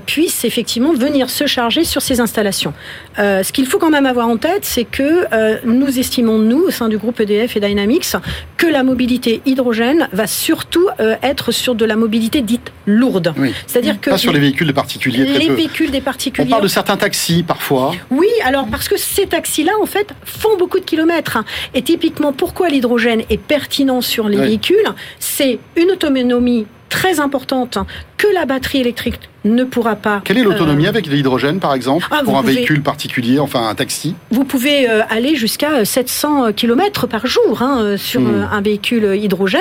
puissent 0.05 0.45
effectivement 0.45 0.93
venir 0.93 1.31
se 1.31 1.47
charger 1.47 1.85
sur 1.85 2.03
ces 2.03 2.21
installations. 2.21 2.75
ce 3.17 3.53
qu'il 3.53 3.67
faut 3.67 3.79
quand 3.79 3.91
même 3.91 4.07
avoir 4.07 4.29
en 4.29 4.37
tête, 4.37 4.65
c'est 4.65 4.85
que 4.85 5.65
nous 5.65 5.99
estimons 5.99 6.39
nous 6.39 6.65
au 6.65 6.71
sein 6.71 6.89
du 6.89 6.99
groupe 6.99 7.21
EDF 7.21 7.57
et 7.57 7.61
Dynamics 7.61 8.17
que 8.57 8.67
la 8.67 8.83
mobilité 8.83 9.41
hydrogène 9.47 10.09
va 10.13 10.27
surtout 10.27 10.89
être 11.23 11.53
sur 11.53 11.75
de 11.75 11.85
la 11.85 11.97
mobilité 11.97 12.43
dite 12.43 12.73
lourde. 12.87 13.35
C'est-à-dire 13.67 14.01
que 14.01 14.11
pas 14.11 14.19
sur 14.19 14.33
les 14.33 14.41
véhicules 14.41 14.67
des 14.67 14.73
particuliers. 14.73 15.25
Les 15.25 15.49
véhicules 15.49 15.91
des 15.91 16.01
particuliers 16.01 16.51
certains 16.69 16.97
taxis 16.97 17.43
parfois. 17.43 17.95
Oui, 18.11 18.29
alors 18.45 18.67
parce 18.69 18.89
que 18.89 18.97
ces 18.97 19.27
taxis-là, 19.27 19.73
en 19.81 19.87
fait, 19.87 20.09
font 20.25 20.57
beaucoup 20.59 20.79
de 20.79 20.85
kilomètres. 20.85 21.39
Et 21.75 21.83
typiquement, 21.83 22.33
pourquoi 22.33 22.69
l'hydrogène 22.69 23.23
est 23.31 23.39
pertinent 23.39 24.01
sur 24.07 24.29
les 24.29 24.39
véhicules 24.39 24.77
C'est 25.19 25.59
une 25.77 25.91
autonomie 25.91 26.67
très 26.89 27.21
importante 27.21 27.79
que 28.17 28.29
la 28.33 28.47
batterie 28.47 28.79
électrique 28.79 29.21
ne 29.45 29.65
pourra 29.65 29.97
pas. 29.97 30.23
Quelle 30.25 30.39
est 30.39 30.43
l'autonomie 30.43 30.87
euh, 30.87 30.91
avec 30.91 31.07
l'hydrogène, 31.07 31.61
par 31.61 31.75
exemple, 31.75 32.07
ah, 32.11 32.23
pour 32.25 32.37
un 32.37 32.43
véhicule 32.43 32.83
particulier, 32.83 33.39
enfin 33.39 33.69
un 33.69 33.75
taxi? 33.75 34.15
Vous 34.31 34.45
pouvez 34.45 34.89
euh, 34.89 35.03
aller 35.09 35.37
jusqu'à 35.37 35.85
700 35.85 36.53
km 36.53 37.07
par 37.07 37.27
jour 37.27 37.63
hein, 37.63 37.97
sur 37.97 38.21
hmm. 38.21 38.49
un 38.51 38.61
véhicule 38.61 39.17
hydrogène. 39.17 39.61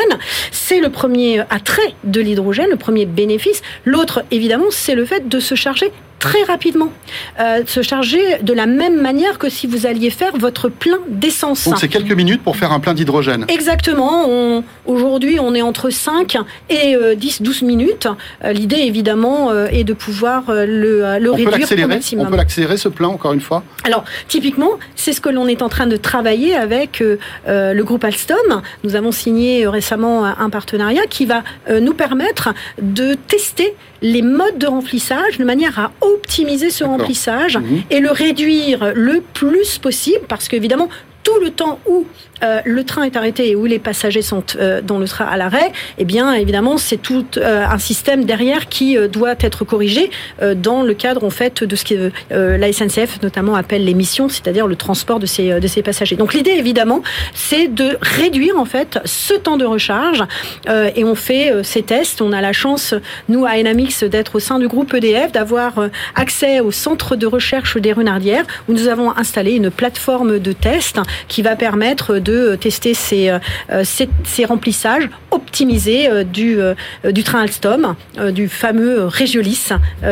C'est 0.51 0.79
le 0.79 0.89
premier 0.89 1.41
attrait 1.49 1.93
de 2.03 2.21
l'hydrogène, 2.21 2.69
le 2.69 2.77
premier 2.77 3.05
bénéfice. 3.05 3.62
L'autre, 3.86 4.23
évidemment, 4.31 4.65
c'est 4.71 4.95
le 4.95 5.05
fait 5.05 5.27
de 5.27 5.39
se 5.39 5.55
charger 5.55 5.91
très 6.19 6.43
rapidement, 6.43 6.91
euh, 7.39 7.63
se 7.65 7.82
charger 7.82 8.39
de 8.41 8.54
la 8.54 8.65
même 8.65 8.99
manière 8.99 9.38
que 9.38 9.49
si 9.49 9.67
vous 9.67 9.86
alliez 9.86 10.10
faire 10.10 10.36
votre 10.38 10.69
plein 10.69 10.99
d'essence. 11.08 11.65
Donc 11.65 11.78
c'est 11.78 11.88
quelques 11.88 12.13
minutes 12.13 12.41
pour 12.41 12.56
faire 12.56 12.71
un 12.71 12.80
plein 12.80 12.93
d'hydrogène. 12.93 13.45
Exactement. 13.47 14.63
Aujourd'hui, 14.86 15.39
on 15.39 15.54
est 15.54 15.62
entre 15.62 15.89
5 15.89 16.38
et 16.69 16.95
10-12 16.95 17.63
euh, 17.63 17.67
minutes. 17.67 18.08
Euh, 18.43 18.54
l'idée, 18.54 18.78
évidemment, 18.78 19.54
est 19.54 19.84
de 19.84 19.93
pouvoir 19.93 20.43
le, 20.47 21.19
le 21.19 21.32
réduire 21.32 21.67
au 21.84 21.88
maximum. 21.88 22.28
On 22.28 22.30
peut 22.30 22.38
l'accélérer, 22.38 22.78
ce 22.78 22.89
plein, 22.89 23.08
encore 23.08 23.34
une 23.34 23.41
fois 23.41 23.63
Alors, 23.84 24.04
typiquement, 24.28 24.71
c'est 24.95 25.13
ce 25.13 25.21
que 25.21 25.30
l'on 25.30 25.47
est 25.47 25.62
en 25.62 25.69
train 25.69 25.88
de 25.88 25.97
travailler 25.97 26.56
avec 26.56 27.01
le 27.47 27.84
groupe 27.84 28.04
Alstom. 28.04 28.62
Nous 28.84 28.95
avons 28.95 29.12
signé 29.12 29.67
récemment 29.67 30.25
un 30.25 30.49
partenariat 30.49 31.06
qui 31.08 31.25
va 31.25 31.43
nous 31.69 31.93
permettre 31.93 32.54
de 32.82 33.13
tester 33.13 33.75
les 34.06 34.22
modes 34.22 34.60
de 34.60 34.68
remplissage 34.68 35.39
de 35.39 35.44
manière 35.44 35.80
à 35.80 35.91
optimiser 36.02 36.70
ce 36.70 36.84
remplissage 36.84 37.58
mhm. 37.58 37.82
et 37.89 38.00
le 38.00 38.12
réduire 38.12 38.94
le 38.94 39.22
plus 39.22 39.80
possible 39.80 40.26
parce 40.28 40.48
qu'évidemment 40.48 40.89
tout 41.36 41.43
le 41.43 41.52
temps 41.52 41.80
où 41.86 42.06
euh, 42.43 42.62
le 42.65 42.84
train 42.84 43.04
est 43.04 43.15
arrêté 43.15 43.50
et 43.50 43.56
où 43.56 43.65
les 43.65 43.80
passagers 43.80 44.21
sont 44.21 44.43
euh, 44.58 44.82
dans 44.82 45.00
le 45.00 45.08
train 45.08 45.26
à 45.26 45.38
l'arrêt, 45.38 45.71
eh 45.98 46.06
bien 46.06 46.34
évidemment 46.34 46.78
c'est 46.78 46.98
tout 46.98 47.26
euh, 47.38 47.65
un 47.65 47.78
système 47.78 48.26
derrière 48.26 48.67
qui 48.67 48.98
doit 49.10 49.36
être 49.39 49.65
corrigé 49.65 50.10
dans 50.56 50.82
le 50.82 50.93
cadre 50.93 51.24
en 51.24 51.30
fait 51.30 51.63
de 51.63 51.76
ce 51.76 51.84
que 51.86 52.12
la 52.30 52.71
SNCF 52.71 53.21
notamment 53.21 53.56
appelle 53.56 53.86
l'émission, 53.86 54.30
c'est-à-dire 54.30 54.67
le 54.67 54.76
transport 54.76 55.19
de 55.19 55.26
ces 55.26 55.82
passagers. 55.84 56.15
Donc 56.15 56.34
l'idée 56.34 56.52
évidemment 56.52 57.02
c'est 57.34 57.67
de 57.67 57.98
réduire 58.02 58.58
en 58.58 58.65
fait 58.65 59.00
ce 59.06 59.34
temps 59.34 59.58
de 59.58 59.65
recharge 59.65 60.24
et 60.67 61.04
on 61.04 61.15
fait 61.15 61.52
ces 61.63 61.84
tests. 61.84 62.21
On 62.21 62.32
a 62.32 62.41
la 62.41 62.54
chance 62.54 62.93
nous 63.30 63.45
à 63.45 63.58
Enamix 63.58 64.04
d'être 64.04 64.36
au 64.36 64.39
sein 64.39 64.60
du 64.60 64.67
groupe 64.67 64.93
EDF, 64.93 65.32
d'avoir 65.32 65.74
accès 66.15 66.60
au 66.60 66.71
centre 66.71 67.15
de 67.15 67.28
recherche 67.28 67.78
des 67.78 67.93
Renardières 67.93 68.45
où 68.67 68.74
nous 68.74 68.88
avons 68.88 69.15
installé 69.15 69.54
une 69.54 69.71
plateforme 69.71 70.39
de 70.39 70.52
test 70.52 71.00
qui 71.27 71.41
va 71.41 71.55
permettre 71.55 72.19
de 72.19 72.55
tester 72.55 72.93
ces, 72.93 73.29
euh, 73.29 73.83
ces, 73.83 74.45
remplissages 74.45 75.09
optimisés 75.31 76.09
euh, 76.09 76.23
du, 76.23 76.59
euh, 76.59 76.75
du 77.11 77.23
train 77.23 77.41
Alstom, 77.41 77.95
du 78.31 78.47
fameux 78.47 79.05
Régiolis, 79.05 79.69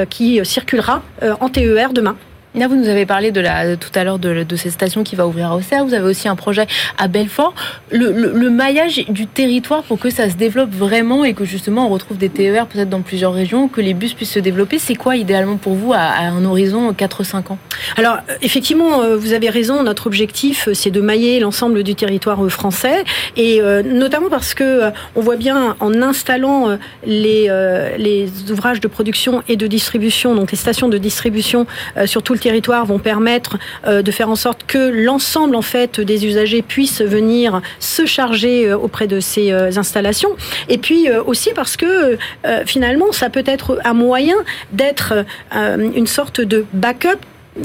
qui 0.09 0.39
circulera 0.43 1.03
en 1.39 1.49
TER 1.49 1.93
demain. 1.93 2.15
Là, 2.55 2.67
vous 2.67 2.75
nous 2.75 2.87
avez 2.87 3.07
parlé 3.07 3.31
de 3.31 3.41
la, 3.41 3.77
tout 3.77 3.89
à 3.95 4.03
l'heure 4.03 4.19
de, 4.19 4.43
de, 4.43 4.55
cette 4.55 4.73
station 4.73 5.03
qui 5.03 5.15
va 5.15 5.25
ouvrir 5.25 5.51
à 5.51 5.55
Auxerre. 5.55 5.85
Vous 5.85 5.95
avez 5.95 6.05
aussi 6.05 6.27
un 6.27 6.35
projet 6.35 6.67
à 6.99 7.07
Belfort. 7.07 7.55
Le, 7.91 8.11
le, 8.11 8.49
maillage 8.51 9.03
du 9.09 9.25
territoire 9.25 9.81
pour 9.81 9.97
que 9.97 10.11
ça 10.11 10.29
se 10.29 10.35
développe 10.35 10.69
vraiment 10.69 11.25
et 11.25 11.33
que 11.33 11.45
justement 11.45 11.87
on 11.87 11.89
retrouve 11.89 12.19
des 12.19 12.29
TER 12.29 12.67
peut-être 12.67 12.89
dans 12.89 13.01
plusieurs 13.01 13.33
régions, 13.33 13.67
que 13.67 13.81
les 13.81 13.95
bus 13.95 14.13
puissent 14.13 14.33
se 14.33 14.39
développer, 14.39 14.77
c'est 14.77 14.93
quoi 14.93 15.15
idéalement 15.15 15.57
pour 15.57 15.73
vous 15.73 15.93
à, 15.93 15.97
un 15.97 16.45
horizon 16.45 16.91
4-5 16.91 17.53
ans? 17.53 17.57
Alors, 17.97 18.17
effectivement, 18.43 19.01
euh, 19.01 19.17
vous 19.17 19.33
avez 19.33 19.49
raison. 19.49 19.81
Notre 19.81 20.05
objectif, 20.05 20.69
c'est 20.73 20.91
de 20.91 21.01
mailler 21.01 21.39
l'ensemble 21.39 21.81
du 21.81 21.95
territoire 21.95 22.47
français 22.51 23.03
et 23.35 23.61
euh, 23.61 23.81
notamment 23.81 24.29
parce 24.29 24.53
que 24.53 24.63
euh, 24.63 24.91
on 25.15 25.21
voit 25.21 25.37
bien 25.37 25.75
en 25.79 26.03
installant 26.03 26.77
les, 27.03 27.49
les 27.97 28.29
ouvrages 28.51 28.79
de 28.79 28.87
production 28.87 29.41
et 29.47 29.55
de 29.55 29.65
distribution, 29.65 30.35
donc 30.35 30.51
les 30.51 30.57
stations 30.57 30.87
de 30.87 30.99
distribution 30.99 31.65
sur 32.05 32.21
tout 32.21 32.33
le 32.33 32.42
territoires 32.43 32.85
vont 32.85 32.99
permettre 32.99 33.57
euh, 33.87 34.01
de 34.01 34.11
faire 34.11 34.29
en 34.29 34.35
sorte 34.35 34.65
que 34.67 34.77
l'ensemble 34.77 35.55
en 35.55 35.61
fait 35.61 36.01
des 36.01 36.25
usagers 36.25 36.61
puissent 36.61 37.01
venir 37.01 37.61
se 37.79 38.05
charger 38.05 38.67
euh, 38.67 38.77
auprès 38.77 39.07
de 39.07 39.21
ces 39.21 39.51
euh, 39.51 39.71
installations. 39.77 40.35
Et 40.67 40.77
puis 40.77 41.09
aussi 41.25 41.51
parce 41.55 41.77
que 41.77 42.17
finalement, 42.65 43.11
ça 43.11 43.29
peut 43.29 43.43
être 43.45 43.79
un 43.83 43.93
moyen 43.93 44.35
d'être 44.71 45.25
une 45.53 46.07
sorte 46.07 46.41
de 46.41 46.65
backup 46.73 47.19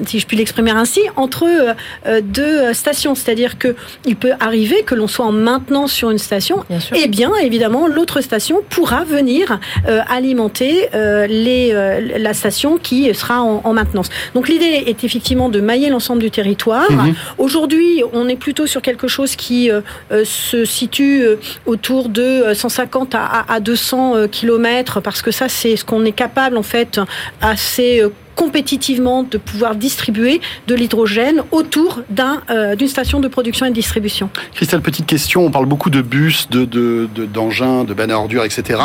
si 0.07 0.19
je 0.19 0.27
puis 0.27 0.37
l'exprimer 0.37 0.71
ainsi, 0.71 1.01
entre 1.17 1.47
deux 2.23 2.73
stations. 2.75 3.15
C'est-à-dire 3.15 3.59
que 3.59 3.75
il 4.05 4.17
peut 4.17 4.33
arriver 4.41 4.83
que 4.83 4.95
l'on 4.95 5.09
soit 5.09 5.27
en 5.27 5.33
maintenance 5.33 5.93
sur 5.93 6.11
une 6.11 6.19
station, 6.19 6.65
et 6.95 7.09
bien 7.09 7.35
évidemment 7.37 7.87
l'autre 7.87 8.21
station 8.21 8.61
pourra 8.69 9.05
venir 9.05 9.59
alimenter 10.09 10.89
les, 10.93 11.73
la 12.19 12.35
station 12.35 12.79
qui 12.79 13.13
sera 13.15 13.43
en, 13.43 13.73
maintenance. 13.73 14.09
Donc 14.35 14.49
l'idée 14.49 14.85
est 14.87 15.05
effectivement 15.05 15.49
de 15.49 15.61
mailler 15.61 15.89
l'ensemble 15.89 16.21
du 16.21 16.31
territoire. 16.31 16.91
Mhm. 16.91 17.15
Aujourd'hui, 17.39 18.03
on 18.13 18.29
est 18.29 18.37
plutôt 18.37 18.67
sur 18.67 18.83
quelque 18.83 19.09
chose 19.09 19.37
qui 19.37 19.71
se 20.25 20.65
situe 20.65 21.25
autour 21.67 22.09
de 22.09 22.53
150 22.55 23.15
à, 23.15 23.45
à 23.49 23.61
200 23.61 24.29
kilomètres, 24.31 25.01
parce 25.01 25.23
que 25.23 25.31
ça 25.31 25.49
c'est 25.49 25.77
ce 25.77 25.85
qu'on 25.85 26.05
est 26.05 26.13
capable 26.13 26.57
en 26.57 26.63
fait 26.63 27.01
assez 27.41 28.03
euh, 28.03 28.11
compétitivement 28.39 29.25
de 29.25 29.37
pouvoir 29.37 29.75
distribuer 29.75 30.41
de 30.69 30.75
l'hydrogène 30.77 31.43
autour 31.51 32.03
euh, 32.51 32.77
d'une 32.77 32.87
station 32.87 33.19
de 33.19 33.27
production 33.27 33.67
et 33.67 33.71
de 33.71 33.75
distribution. 33.75 34.31
Christelle, 34.55 34.81
petite 34.81 35.07
question, 35.07 35.45
on 35.45 35.51
parle 35.51 35.67
beaucoup 35.67 35.91
de 35.91 36.03
bus, 36.03 36.49
d'engins, 36.49 37.85
de, 37.85 37.95
de 37.95 38.13
à 38.13 38.17
ordures, 38.17 38.45
etc 38.45 38.79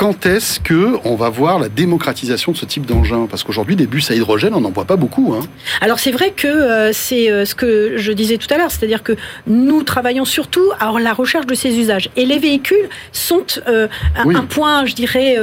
quand 0.00 0.24
est-ce 0.24 0.60
que 0.60 0.96
on 1.04 1.14
va 1.14 1.28
voir 1.28 1.58
la 1.58 1.68
démocratisation 1.68 2.52
de 2.52 2.56
ce 2.56 2.64
type 2.64 2.86
d'engin? 2.86 3.26
Parce 3.30 3.44
qu'aujourd'hui, 3.44 3.76
des 3.76 3.86
bus 3.86 4.10
à 4.10 4.14
hydrogène, 4.14 4.54
on 4.54 4.62
n'en 4.62 4.70
voit 4.70 4.86
pas 4.86 4.96
beaucoup. 4.96 5.34
Hein. 5.34 5.44
Alors 5.82 5.98
c'est 5.98 6.10
vrai 6.10 6.32
que 6.34 6.48
euh, 6.48 6.90
c'est 6.94 7.30
euh, 7.30 7.44
ce 7.44 7.54
que 7.54 7.98
je 7.98 8.10
disais 8.12 8.38
tout 8.38 8.46
à 8.48 8.56
l'heure, 8.56 8.70
c'est-à-dire 8.70 9.02
que 9.02 9.12
nous 9.46 9.82
travaillons 9.82 10.24
surtout 10.24 10.64
à 10.80 10.90
la 10.98 11.12
recherche 11.12 11.44
de 11.44 11.54
ces 11.54 11.78
usages. 11.78 12.08
Et 12.16 12.24
les 12.24 12.38
véhicules 12.38 12.88
sont 13.12 13.44
euh, 13.68 13.88
un, 14.16 14.46
point, 14.46 14.86
je 14.86 14.94
dirais, 14.94 15.36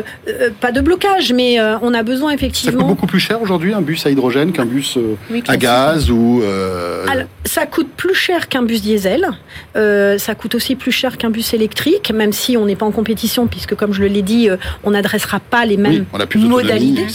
pas 0.59 0.71
de 0.71 0.81
blocage, 0.81 1.31
mais 1.33 1.59
on 1.83 1.93
a 1.93 2.01
besoin 2.01 2.31
effectivement... 2.31 2.71
Ça 2.71 2.77
coûte 2.79 2.87
beaucoup 2.87 3.05
plus 3.05 3.19
cher 3.19 3.39
aujourd'hui 3.39 3.75
un 3.75 3.81
bus 3.81 4.07
à 4.07 4.09
hydrogène 4.09 4.53
qu'un 4.53 4.65
bus 4.65 4.97
à 5.47 5.57
gaz 5.57 6.09
ou... 6.09 6.41
Alors, 7.07 7.27
ça 7.45 7.67
coûte 7.67 7.89
plus 7.95 8.15
cher 8.15 8.49
qu'un 8.49 8.63
bus 8.63 8.81
diesel. 8.81 9.27
ça 9.75 10.35
coûte 10.35 10.55
aussi 10.55 10.75
plus 10.75 10.91
cher 10.91 11.19
qu'un 11.19 11.29
bus 11.29 11.53
électrique, 11.53 12.11
même 12.11 12.33
si 12.33 12.57
on 12.57 12.65
n'est 12.65 12.75
pas 12.75 12.87
en 12.87 12.91
compétition, 12.91 13.45
puisque 13.45 13.75
comme 13.75 13.93
je 13.93 14.01
le 14.01 14.07
l'ai 14.07 14.23
dit, 14.23 14.46
euh, 14.49 14.57
on 14.83 14.91
n'adressera 14.91 15.39
pas 15.39 15.65
les 15.65 15.77
mêmes 15.77 16.05
modalités, 16.35 17.07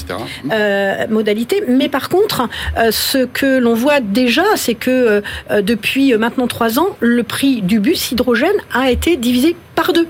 euh, 0.51 1.07
modalités. 1.09 1.62
Mais 1.68 1.88
par 1.88 2.09
contre, 2.09 2.49
euh, 2.79 2.90
ce 2.90 3.25
que 3.25 3.59
l'on 3.59 3.75
voit 3.75 4.01
déjà, 4.01 4.45
c'est 4.57 4.75
que 4.75 5.23
depuis 5.61 6.16
maintenant 6.16 6.47
trois 6.47 6.79
ans, 6.79 6.97
le 7.01 7.23
prix 7.23 7.62
du 7.62 7.81
bus 7.81 8.12
hydrogène 8.12 8.57
a 8.73 8.90
été 8.90 9.16
divisé 9.16 9.57
par 9.75 9.93
deux. 9.93 10.07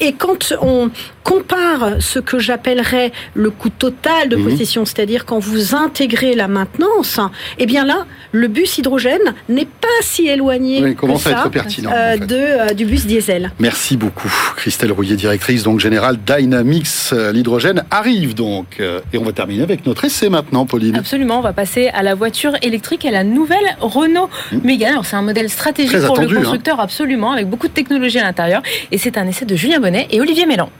et 0.00 0.12
quand 0.14 0.54
on 0.62 0.90
compare 1.22 2.00
ce 2.00 2.18
que 2.18 2.38
j'appellerais 2.38 3.12
le 3.34 3.50
coût 3.50 3.70
total 3.70 4.28
de 4.28 4.36
mhm. 4.36 4.50
possession, 4.50 4.84
c'est-à-dire 4.84 5.24
quand 5.26 5.38
vous 5.38 5.74
intégrez 5.74 6.34
la 6.34 6.48
maintenance, 6.48 7.20
eh 7.58 7.66
bien 7.66 7.84
là, 7.84 8.06
le 8.32 8.48
bus 8.48 8.78
hydrogène 8.78 9.34
n'est 9.48 9.66
pas 9.66 9.88
si 10.02 10.28
éloigné 10.28 10.80
de, 10.80 12.74
du 12.74 12.84
bus 12.84 13.06
diesel. 13.06 13.52
Merci 13.58 13.96
beaucoup, 13.96 14.32
Christelle 14.56 14.92
Rouillet, 14.92 15.16
directrice 15.16 15.62
donc 15.62 15.80
générale 15.80 16.18
Dynamics. 16.24 17.12
L'hydrogène 17.32 17.84
arrive 17.90 18.34
donc. 18.34 18.76
Euh, 18.80 19.00
et 19.12 19.18
on 19.18 19.24
va 19.24 19.32
terminer 19.32 19.62
avec 19.62 19.86
notre 19.86 20.04
essai 20.04 20.28
maintenant, 20.28 20.66
Pauline. 20.66 20.96
Absolument, 20.96 21.38
on 21.38 21.42
va 21.42 21.52
passer 21.52 21.88
à 21.88 22.02
la 22.02 22.14
voiture 22.14 22.52
électrique 22.62 23.04
et 23.04 23.08
à 23.08 23.12
la 23.12 23.24
nouvelle 23.24 23.76
Renault 23.80 24.30
mmh. 24.52 24.58
Mégane. 24.64 24.92
Alors 24.92 25.06
c'est 25.06 25.16
un 25.16 25.22
modèle 25.22 25.48
stratégique 25.48 26.00
pour 26.06 26.18
le 26.18 26.28
hein. 26.28 26.34
constructeur, 26.34 26.80
absolument, 26.80 27.32
avec 27.32 27.48
beaucoup 27.48 27.68
de 27.68 27.72
technologie 27.72 28.18
à 28.18 28.24
l'intérieur. 28.24 28.62
Et 28.90 28.98
c'est 28.98 29.18
un 29.18 29.26
essai 29.26 29.44
de 29.44 29.56
Julien 29.56 29.80
Bonnet 29.80 30.06
et 30.10 30.20
Olivier 30.20 30.46
Mélan. 30.46 30.70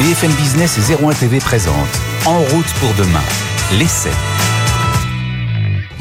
BFM 0.00 0.32
Business 0.32 0.78
et 0.78 1.04
01 1.04 1.12
TV 1.12 1.38
présente 1.38 1.74
En 2.26 2.38
route 2.38 2.72
pour 2.80 2.92
demain, 2.94 3.22
l'essai. 3.78 4.10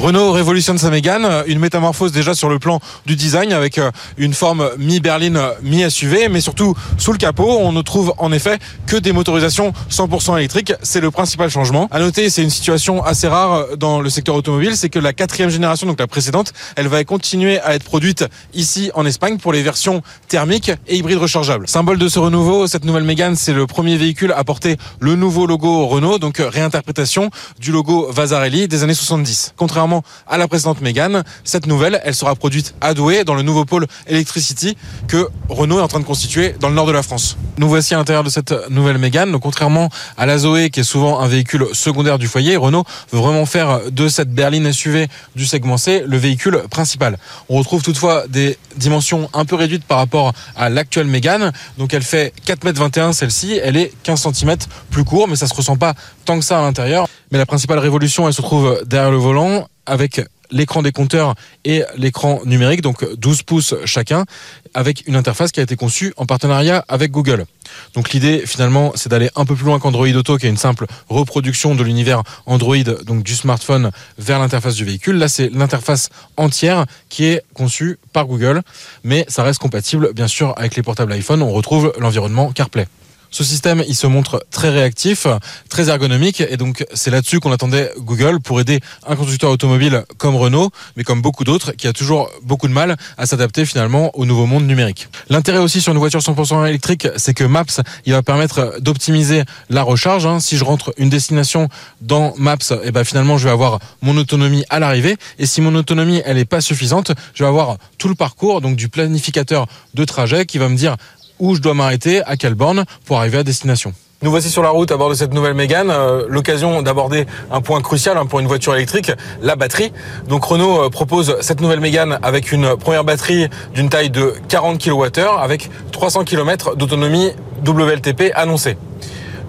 Renault 0.02 0.32
révolutionne 0.32 0.80
sa 0.80 0.90
Mégane, 0.90 1.44
une 1.46 1.60
métamorphose 1.60 2.12
déjà 2.12 2.34
sur 2.34 2.50
le 2.50 2.58
plan 2.58 2.80
du 3.06 3.16
design 3.16 3.54
avec 3.54 3.78
euh, 3.78 3.92
une 4.18 4.34
forme 4.34 4.72
mi-berline, 4.80 5.40
mi-SUV, 5.62 6.28
mais 6.28 6.42
surtout 6.42 6.74
sous 6.98 7.12
le 7.12 7.20
capot, 7.20 7.60
on 7.60 7.72
ne 7.72 7.84
trouve 7.84 8.12
en 8.18 8.32
effet 8.32 8.58
que 8.88 8.96
des 8.98 9.12
motorisations 9.12 9.74
100% 9.92 10.40
électriques. 10.40 10.74
C'est 10.82 11.02
le 11.02 11.12
principal 11.12 11.52
changement. 11.52 11.88
À 11.92 12.00
noter, 12.00 12.32
c'est 12.32 12.42
une 12.42 12.50
situation 12.50 13.04
assez 13.04 13.28
rare 13.28 13.78
dans 13.78 14.02
le 14.02 14.10
secteur 14.10 14.34
automobile, 14.34 14.76
c'est 14.76 14.90
que 14.90 14.98
la 14.98 15.14
quatrième 15.14 15.52
génération, 15.52 15.86
donc 15.86 16.00
la 16.00 16.08
précédente, 16.08 16.52
elle 16.76 16.88
va 16.88 17.04
continuer 17.04 17.60
à 17.60 17.76
être 17.76 17.84
produite 17.84 18.26
ici 18.56 18.90
en 18.96 19.06
Espagne 19.06 19.38
pour 19.38 19.54
les 19.54 19.62
versions 19.62 20.02
thermiques 20.28 20.72
et 20.88 20.98
hybrides 20.98 21.20
rechargeables. 21.20 21.68
Symbole 21.68 22.00
de 22.00 22.08
ce 22.08 22.18
renouveau, 22.18 22.66
cette 22.66 22.86
nouvelle 22.86 23.04
Mégane, 23.04 23.36
c'est 23.36 23.54
le 23.54 23.68
premier 23.68 23.98
véhicule 23.98 24.34
à 24.36 24.44
porter 24.44 24.78
le 25.00 25.16
nouveau 25.16 25.46
logo 25.46 25.86
Renault, 25.86 26.18
donc 26.18 26.38
réinterprétation 26.40 27.30
du 27.60 27.72
logo 27.72 28.12
Vasarelli 28.12 28.68
des 28.68 28.82
années 28.82 28.96
70. 28.96 29.54
Contrairement 29.58 29.91
à 30.28 30.38
la 30.38 30.48
précédente 30.48 30.82
Mégane. 30.82 31.24
Cette 31.44 31.68
nouvelle, 31.68 32.02
elle 32.04 32.16
sera 32.16 32.36
produite 32.36 32.74
à 32.82 32.94
Douai, 32.94 33.24
dans 33.24 33.36
le 33.36 33.42
nouveau 33.42 33.66
pôle 33.66 33.88
Electricity 34.08 34.78
que 35.08 35.28
Renault 35.50 35.80
est 35.80 35.84
en 35.84 35.88
train 35.88 36.00
de 36.00 36.06
constituer 36.06 36.56
dans 36.60 36.70
le 36.70 36.76
nord 36.76 36.86
de 36.86 36.92
la 36.92 37.04
France. 37.04 37.38
Nous 37.58 37.68
voici 37.68 37.94
à 37.94 37.98
l'intérieur 37.98 38.24
de 38.24 38.30
cette 38.30 38.54
nouvelle 38.70 38.98
Mégane. 38.98 39.32
Donc, 39.32 39.42
contrairement 39.42 39.90
à 40.18 40.26
la 40.26 40.38
Zoé, 40.38 40.70
qui 40.70 40.80
est 40.80 40.84
souvent 40.84 41.20
un 41.20 41.28
véhicule 41.28 41.68
secondaire 41.74 42.18
du 42.18 42.28
foyer, 42.28 42.56
Renault 42.58 42.86
veut 43.12 43.20
vraiment 43.20 43.46
faire 43.46 43.82
de 43.92 44.08
cette 44.08 44.34
berline 44.34 44.72
SUV 44.72 45.08
du 45.36 45.46
segment 45.46 45.78
C 45.78 46.04
le 46.06 46.18
véhicule 46.18 46.64
principal. 46.70 47.18
On 47.50 47.58
retrouve 47.58 47.84
toutefois 47.84 48.26
des 48.28 48.58
dimensions 48.78 49.30
un 49.34 49.46
peu 49.46 49.56
réduites 49.56 49.84
par 49.84 49.98
rapport 49.98 50.34
à 50.56 50.70
l'actuelle 50.70 51.08
Mégane. 51.08 51.52
Donc, 51.78 51.94
elle 51.94 52.04
fait 52.04 52.34
4,21 52.48 53.08
m 53.08 53.14
celle-ci. 53.14 53.60
Elle 53.64 53.78
est 53.78 53.92
15 54.04 54.28
cm 54.34 54.56
plus 54.90 55.04
court, 55.04 55.28
mais 55.28 55.36
ça 55.36 55.48
se 55.48 55.54
ressent 55.54 55.78
pas 55.78 55.94
tant 56.26 56.40
que 56.40 56.46
ça 56.46 56.60
à 56.60 56.62
l'intérieur. 56.62 57.08
Mais 57.32 57.38
la 57.38 57.46
principale 57.46 57.80
révolution, 57.80 58.28
elle 58.28 58.34
se 58.34 58.42
trouve 58.42 58.82
derrière 58.86 59.12
le 59.12 59.18
volant 59.18 59.68
avec 59.86 60.22
l'écran 60.52 60.82
des 60.82 60.92
compteurs 60.92 61.36
et 61.66 61.84
l'écran 61.98 62.42
numérique, 62.46 62.82
donc 62.82 63.06
12 63.16 63.44
pouces 63.44 63.76
chacun, 63.86 64.26
avec 64.74 65.08
une 65.08 65.16
interface 65.16 65.52
qui 65.52 65.60
a 65.60 65.64
été 65.64 65.76
conçue 65.76 66.14
en 66.18 66.26
partenariat 66.26 66.84
avec 66.88 67.12
Google. 67.12 67.46
Donc 67.94 68.12
l'idée 68.12 68.44
finalement 68.46 68.92
c'est 68.96 69.10
d'aller 69.10 69.30
un 69.36 69.46
peu 69.46 69.56
plus 69.56 69.66
loin 69.66 69.80
qu'Android 69.80 70.08
Auto 70.08 70.38
qui 70.38 70.46
est 70.46 70.50
une 70.50 70.58
simple 70.58 70.86
reproduction 71.10 71.74
de 71.76 71.84
l'univers 71.84 72.24
Android 72.46 72.84
donc 73.06 73.24
du 73.24 73.36
smartphone 73.36 73.92
vers 74.18 74.40
l'interface 74.40 74.76
du 74.76 74.86
véhicule. 74.86 75.18
Là 75.18 75.28
c'est 75.28 75.50
l'interface 75.50 76.10
entière 76.38 76.86
qui 77.10 77.26
est 77.26 77.42
conçue 77.54 77.98
par 78.12 78.26
Google 78.26 78.62
mais 79.04 79.26
ça 79.30 79.44
reste 79.44 79.60
compatible 79.60 80.14
bien 80.14 80.28
sûr 80.28 80.54
avec 80.58 80.76
les 80.76 80.84
portables 80.84 81.14
iPhone. 81.14 81.42
On 81.42 81.52
retrouve 81.52 81.94
l'environnement 81.98 82.52
CarPlay. 82.52 82.88
Ce 83.32 83.46
système, 83.46 83.82
il 83.88 83.96
se 83.96 84.08
montre 84.08 84.46
très 84.52 84.70
réactif, 84.70 85.26
très 85.70 85.88
ergonomique, 85.88 86.42
et 86.42 86.58
donc 86.58 86.86
c'est 86.94 87.12
là-dessus 87.12 87.40
qu'on 87.40 87.54
attendait 87.54 87.90
Google 87.98 88.42
pour 88.42 88.60
aider 88.60 88.82
un 89.08 89.16
constructeur 89.16 89.50
automobile 89.50 90.04
comme 90.18 90.36
Renault, 90.36 90.70
mais 90.98 91.06
comme 91.06 91.22
beaucoup 91.22 91.46
d'autres, 91.46 91.72
qui 91.72 91.88
a 91.88 91.94
toujours 91.94 92.30
beaucoup 92.44 92.68
de 92.68 92.74
mal 92.74 92.98
à 93.18 93.26
s'adapter 93.26 93.66
finalement 93.66 94.12
au 94.18 94.26
nouveau 94.26 94.46
monde 94.48 94.68
numérique. 94.68 95.08
L'intérêt 95.30 95.60
aussi 95.60 95.80
sur 95.80 95.94
une 95.94 95.98
voiture 95.98 96.20
100% 96.20 96.68
électrique, 96.68 97.08
c'est 97.16 97.34
que 97.34 97.46
Maps, 97.46 97.64
il 98.06 98.12
va 98.12 98.22
permettre 98.22 98.76
d'optimiser 98.82 99.44
la 99.70 99.84
recharge. 99.84 100.26
Hein. 100.26 100.42
Si 100.42 100.58
je 100.58 100.66
rentre 100.66 100.94
une 100.98 101.10
destination 101.10 101.70
dans 102.02 102.34
Maps, 102.38 102.58
et 102.72 102.80
eh 102.84 102.92
ben 102.92 103.06
finalement 103.06 103.38
je 103.38 103.46
vais 103.46 103.52
avoir 103.52 103.80
mon 104.02 104.18
autonomie 104.18 104.66
à 104.70 104.80
l'arrivée, 104.80 105.16
et 105.40 105.46
si 105.46 105.62
mon 105.62 105.74
autonomie 105.76 106.22
elle 106.26 106.38
est 106.38 106.44
pas 106.44 106.60
suffisante, 106.60 107.14
je 107.34 107.44
vais 107.44 107.50
avoir 107.50 107.78
tout 107.98 108.10
le 108.10 108.16
parcours 108.16 108.60
donc 108.60 108.76
du 108.76 108.90
planificateur 108.90 109.68
de 109.94 110.04
trajet 110.04 110.46
qui 110.46 110.58
va 110.58 110.68
me 110.68 110.76
dire 110.76 110.98
où 111.42 111.56
je 111.56 111.62
dois 111.62 111.74
m'arrêter, 111.74 112.24
à 112.24 112.38
quelle 112.38 112.56
borne 112.56 112.86
pour 113.06 113.18
arriver 113.18 113.40
à 113.40 113.44
destination. 113.44 113.94
Nous 114.24 114.30
voici 114.30 114.52
sur 114.52 114.62
la 114.62 114.70
route 114.70 114.92
à 114.92 114.98
bord 114.98 115.10
de 115.10 115.16
cette 115.16 115.34
nouvelle 115.34 115.56
Mégane, 115.56 115.90
euh, 115.90 116.26
l'occasion 116.30 116.84
d'aborder 116.84 117.26
un 117.52 117.60
point 117.60 117.82
crucial 117.82 118.18
hein, 118.18 118.28
pour 118.28 118.40
une 118.40 118.46
voiture 118.46 118.76
électrique, 118.76 119.12
la 119.42 119.56
batterie. 119.56 119.92
Donc 120.28 120.44
Renault 120.44 120.84
euh, 120.84 120.90
propose 120.90 121.38
cette 121.42 121.60
nouvelle 121.60 121.80
Mégane 121.80 122.20
avec 122.22 122.52
une 122.52 122.78
première 122.78 123.04
batterie 123.04 123.48
d'une 123.74 123.90
taille 123.90 124.12
de 124.12 124.36
40 124.48 124.80
kWh 124.80 125.22
avec 125.40 125.72
300 125.92 126.24
km 126.26 126.76
d'autonomie 126.76 127.32
WLTP 127.66 128.32
annoncée. 128.36 128.78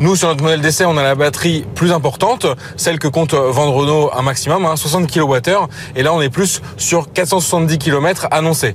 Nous, 0.01 0.17
sur 0.17 0.29
notre 0.29 0.43
modèle 0.43 0.63
d'essai, 0.63 0.87
on 0.87 0.97
a 0.97 1.03
la 1.03 1.17
batterie 1.17 1.67
plus 1.75 1.93
importante, 1.93 2.47
celle 2.79 2.99
que 2.99 3.09
compte 3.09 3.35
vendre 3.35 3.75
Renault 3.75 4.11
un 4.17 4.23
maximum, 4.23 4.67
60 4.75 5.03
hein, 5.03 5.07
kWh. 5.07 5.69
Et 5.97 6.03
là, 6.03 6.15
on 6.15 6.23
est 6.23 6.31
plus 6.31 6.63
sur 6.79 7.13
470 7.13 7.77
km 7.77 8.27
annoncés. 8.31 8.75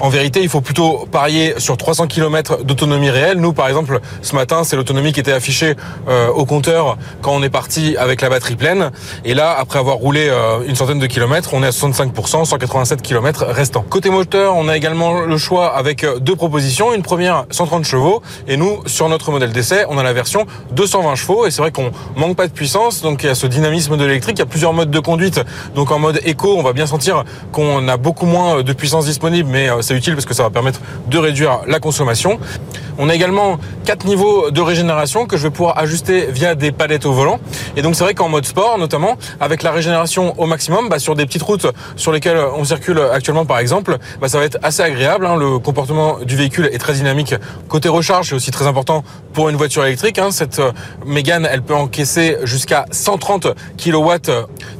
En 0.00 0.08
vérité, 0.08 0.42
il 0.42 0.48
faut 0.48 0.60
plutôt 0.60 1.06
parier 1.10 1.54
sur 1.58 1.76
300 1.76 2.08
km 2.08 2.64
d'autonomie 2.64 3.10
réelle. 3.10 3.38
Nous, 3.38 3.52
par 3.52 3.68
exemple, 3.68 4.00
ce 4.22 4.34
matin, 4.34 4.64
c'est 4.64 4.74
l'autonomie 4.74 5.12
qui 5.12 5.20
était 5.20 5.32
affichée 5.32 5.76
euh, 6.08 6.28
au 6.28 6.44
compteur 6.46 6.98
quand 7.22 7.32
on 7.32 7.42
est 7.44 7.50
parti 7.50 7.96
avec 7.96 8.20
la 8.20 8.28
batterie 8.28 8.56
pleine. 8.56 8.90
Et 9.24 9.34
là, 9.34 9.54
après 9.56 9.78
avoir 9.78 9.96
roulé 9.96 10.26
euh, 10.28 10.64
une 10.66 10.74
centaine 10.74 10.98
de 10.98 11.06
kilomètres, 11.06 11.50
on 11.54 11.62
est 11.62 11.68
à 11.68 11.70
65%, 11.70 12.44
187 12.44 13.02
km 13.02 13.44
restants. 13.46 13.84
Côté 13.88 14.10
moteur, 14.10 14.56
on 14.56 14.68
a 14.68 14.76
également 14.76 15.20
le 15.20 15.38
choix 15.38 15.76
avec 15.76 16.02
euh, 16.02 16.18
deux 16.18 16.34
propositions. 16.34 16.92
Une 16.92 17.02
première, 17.02 17.46
130 17.50 17.84
chevaux. 17.84 18.20
Et 18.48 18.56
nous, 18.56 18.80
sur 18.86 19.08
notre 19.08 19.30
modèle 19.30 19.52
d'essai, 19.52 19.84
on 19.88 19.96
a 19.96 20.02
la 20.02 20.12
version 20.12 20.44
220 20.72 21.14
chevaux. 21.14 21.46
Et 21.46 21.52
c'est 21.52 21.62
vrai 21.62 21.70
qu'on 21.70 21.92
manque 22.16 22.36
pas 22.36 22.48
de 22.48 22.52
puissance. 22.52 23.00
Donc, 23.00 23.22
il 23.22 23.26
y 23.26 23.30
a 23.30 23.36
ce 23.36 23.46
dynamisme 23.46 23.96
de 23.96 24.04
l'électrique. 24.04 24.38
Il 24.38 24.40
y 24.40 24.42
a 24.42 24.46
plusieurs 24.46 24.72
modes 24.72 24.90
de 24.90 25.00
conduite. 25.00 25.40
Donc, 25.76 25.92
en 25.92 26.00
mode 26.00 26.20
éco, 26.24 26.56
on 26.58 26.62
va 26.64 26.72
bien 26.72 26.86
sentir 26.86 27.22
qu'on 27.52 27.86
a 27.86 27.96
beaucoup 27.96 28.26
moins 28.26 28.62
de 28.62 28.72
puissance 28.72 29.04
disponible, 29.06 29.48
mais 29.52 29.70
c'est 29.84 29.94
utile 29.94 30.14
parce 30.14 30.26
que 30.26 30.34
ça 30.34 30.42
va 30.42 30.50
permettre 30.50 30.80
de 31.08 31.18
réduire 31.18 31.60
la 31.66 31.78
consommation. 31.78 32.38
On 32.98 33.08
a 33.08 33.14
également 33.14 33.58
quatre 33.84 34.06
niveaux 34.06 34.50
de 34.50 34.60
régénération 34.60 35.26
que 35.26 35.36
je 35.36 35.42
vais 35.42 35.50
pouvoir 35.50 35.78
ajuster 35.78 36.26
via 36.30 36.54
des 36.54 36.70
palettes 36.70 37.06
au 37.06 37.12
volant. 37.12 37.40
Et 37.76 37.82
donc 37.82 37.96
c'est 37.96 38.04
vrai 38.04 38.14
qu'en 38.14 38.28
mode 38.28 38.46
sport, 38.46 38.78
notamment, 38.78 39.16
avec 39.40 39.62
la 39.62 39.72
régénération 39.72 40.34
au 40.38 40.46
maximum, 40.46 40.88
bah, 40.88 40.98
sur 40.98 41.16
des 41.16 41.26
petites 41.26 41.42
routes 41.42 41.66
sur 41.96 42.12
lesquelles 42.12 42.38
on 42.56 42.64
circule 42.64 43.00
actuellement 43.12 43.46
par 43.46 43.58
exemple, 43.58 43.98
bah, 44.20 44.28
ça 44.28 44.38
va 44.38 44.44
être 44.44 44.58
assez 44.62 44.82
agréable. 44.82 45.26
Hein. 45.26 45.36
Le 45.36 45.58
comportement 45.58 46.18
du 46.20 46.36
véhicule 46.36 46.70
est 46.72 46.78
très 46.78 46.94
dynamique. 46.94 47.34
Côté 47.68 47.88
recharge, 47.88 48.28
c'est 48.28 48.34
aussi 48.34 48.50
très 48.50 48.66
important 48.66 49.02
pour 49.32 49.48
une 49.48 49.56
voiture 49.56 49.84
électrique. 49.84 50.18
Hein. 50.18 50.30
Cette 50.30 50.60
euh, 50.60 50.72
Mégane, 51.04 51.48
elle 51.50 51.62
peut 51.62 51.74
encaisser 51.74 52.36
jusqu'à 52.44 52.86
130 52.90 53.48
kW. 53.76 54.08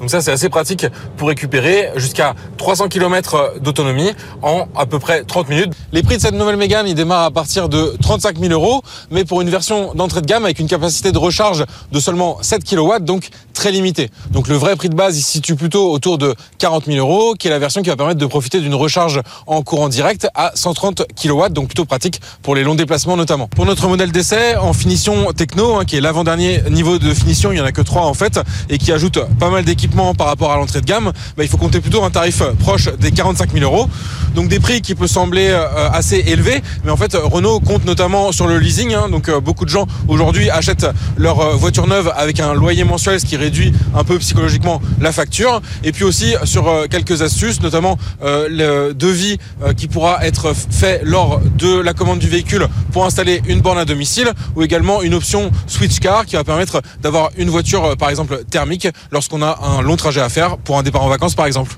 Donc 0.00 0.10
ça, 0.10 0.20
c'est 0.20 0.30
assez 0.32 0.48
pratique 0.48 0.86
pour 1.16 1.28
récupérer 1.28 1.90
jusqu'à 1.96 2.34
300 2.58 2.88
km 2.88 3.54
d'autonomie 3.60 4.12
en 4.42 4.68
à 4.76 4.86
peu 4.86 4.93
près 4.98 5.24
30 5.24 5.48
minutes. 5.48 5.72
Les 5.92 6.02
prix 6.02 6.16
de 6.16 6.22
cette 6.22 6.34
nouvelle 6.34 6.56
Mégane, 6.56 6.86
ils 6.86 6.94
démarrent 6.94 7.24
à 7.24 7.30
partir 7.30 7.68
de 7.68 7.94
35 8.00 8.38
000 8.38 8.52
euros, 8.52 8.82
mais 9.10 9.24
pour 9.24 9.40
une 9.40 9.50
version 9.50 9.94
d'entrée 9.94 10.20
de 10.20 10.26
gamme 10.26 10.44
avec 10.44 10.58
une 10.58 10.68
capacité 10.68 11.12
de 11.12 11.18
recharge 11.18 11.64
de 11.92 12.00
seulement 12.00 12.38
7 12.42 12.64
kW, 12.64 13.00
donc 13.00 13.28
très 13.52 13.70
limitée. 13.70 14.10
Donc 14.30 14.48
le 14.48 14.56
vrai 14.56 14.76
prix 14.76 14.88
de 14.88 14.94
base, 14.94 15.16
il 15.18 15.22
se 15.22 15.30
situe 15.30 15.54
plutôt 15.54 15.90
autour 15.92 16.18
de 16.18 16.34
40 16.58 16.86
000 16.86 16.98
euros, 16.98 17.34
qui 17.34 17.48
est 17.48 17.50
la 17.50 17.58
version 17.58 17.82
qui 17.82 17.88
va 17.88 17.96
permettre 17.96 18.20
de 18.20 18.26
profiter 18.26 18.60
d'une 18.60 18.74
recharge 18.74 19.20
en 19.46 19.62
courant 19.62 19.88
direct 19.88 20.28
à 20.34 20.52
130 20.54 21.04
kW, 21.14 21.48
donc 21.50 21.66
plutôt 21.66 21.84
pratique 21.84 22.20
pour 22.42 22.54
les 22.54 22.64
longs 22.64 22.74
déplacements 22.74 23.16
notamment. 23.16 23.48
Pour 23.48 23.66
notre 23.66 23.88
modèle 23.88 24.12
d'essai, 24.12 24.56
en 24.56 24.72
finition 24.72 25.32
techno, 25.32 25.76
hein, 25.76 25.84
qui 25.84 25.96
est 25.96 26.00
l'avant-dernier 26.00 26.62
niveau 26.70 26.98
de 26.98 27.14
finition, 27.14 27.52
il 27.52 27.58
y 27.58 27.60
en 27.60 27.64
a 27.64 27.72
que 27.72 27.82
trois 27.82 28.06
en 28.06 28.14
fait, 28.14 28.40
et 28.68 28.78
qui 28.78 28.92
ajoute 28.92 29.18
pas 29.38 29.50
mal 29.50 29.64
d'équipements 29.64 30.14
par 30.14 30.26
rapport 30.26 30.52
à 30.52 30.56
l'entrée 30.56 30.80
de 30.80 30.86
gamme, 30.86 31.12
bah, 31.36 31.44
il 31.44 31.48
faut 31.48 31.56
compter 31.56 31.80
plutôt 31.80 32.02
un 32.04 32.10
tarif 32.10 32.42
proche 32.58 32.88
des 32.98 33.10
45 33.10 33.52
000 33.52 33.64
euros. 33.64 33.88
Donc 34.34 34.48
des 34.48 34.60
prix 34.60 34.82
qui 34.82 34.94
peut 34.94 35.06
sembler 35.06 35.48
euh, 35.50 35.88
assez 35.90 36.16
élevés, 36.26 36.62
mais 36.84 36.90
en 36.90 36.96
fait 36.96 37.14
Renault 37.14 37.60
compte 37.60 37.84
notamment 37.84 38.32
sur 38.32 38.46
le 38.46 38.58
leasing. 38.58 38.94
Hein. 38.94 39.08
donc 39.08 39.28
euh, 39.28 39.40
beaucoup 39.40 39.64
de 39.64 39.70
gens 39.70 39.86
aujourd'hui 40.08 40.50
achètent 40.50 40.86
leur 41.16 41.40
euh, 41.40 41.54
voiture 41.54 41.86
neuve 41.86 42.12
avec 42.16 42.40
un 42.40 42.52
loyer 42.52 42.84
mensuel, 42.84 43.20
ce 43.20 43.26
qui 43.26 43.36
réduit 43.36 43.72
un 43.94 44.02
peu 44.02 44.18
psychologiquement 44.18 44.82
la 45.00 45.12
facture. 45.12 45.60
Et 45.84 45.92
puis 45.92 46.04
aussi 46.04 46.34
sur 46.44 46.88
quelques 46.88 47.22
astuces, 47.22 47.60
notamment 47.60 47.98
le 48.22 48.92
devis 48.92 49.38
qui 49.76 49.88
pourra 49.88 50.24
être 50.26 50.52
fait 50.70 51.00
lors 51.04 51.40
de 51.56 51.78
la 51.78 51.92
commande 51.92 52.18
du 52.18 52.28
véhicule 52.28 52.66
pour 52.92 53.04
installer 53.04 53.42
une 53.46 53.60
borne 53.60 53.78
à 53.78 53.84
domicile, 53.84 54.32
ou 54.56 54.62
également 54.62 55.02
une 55.02 55.14
option 55.14 55.50
switch 55.66 56.00
car 56.00 56.26
qui 56.26 56.36
va 56.36 56.44
permettre 56.44 56.82
d'avoir 57.02 57.30
une 57.36 57.50
voiture 57.50 57.96
par 57.96 58.10
exemple 58.10 58.42
thermique 58.50 58.88
lorsqu'on 59.10 59.42
a 59.42 59.58
un 59.62 59.82
long 59.82 59.96
trajet 59.96 60.20
à 60.20 60.28
faire 60.28 60.56
pour 60.58 60.78
un 60.78 60.82
départ 60.82 61.02
en 61.02 61.08
vacances 61.08 61.34
par 61.34 61.46
exemple. 61.46 61.76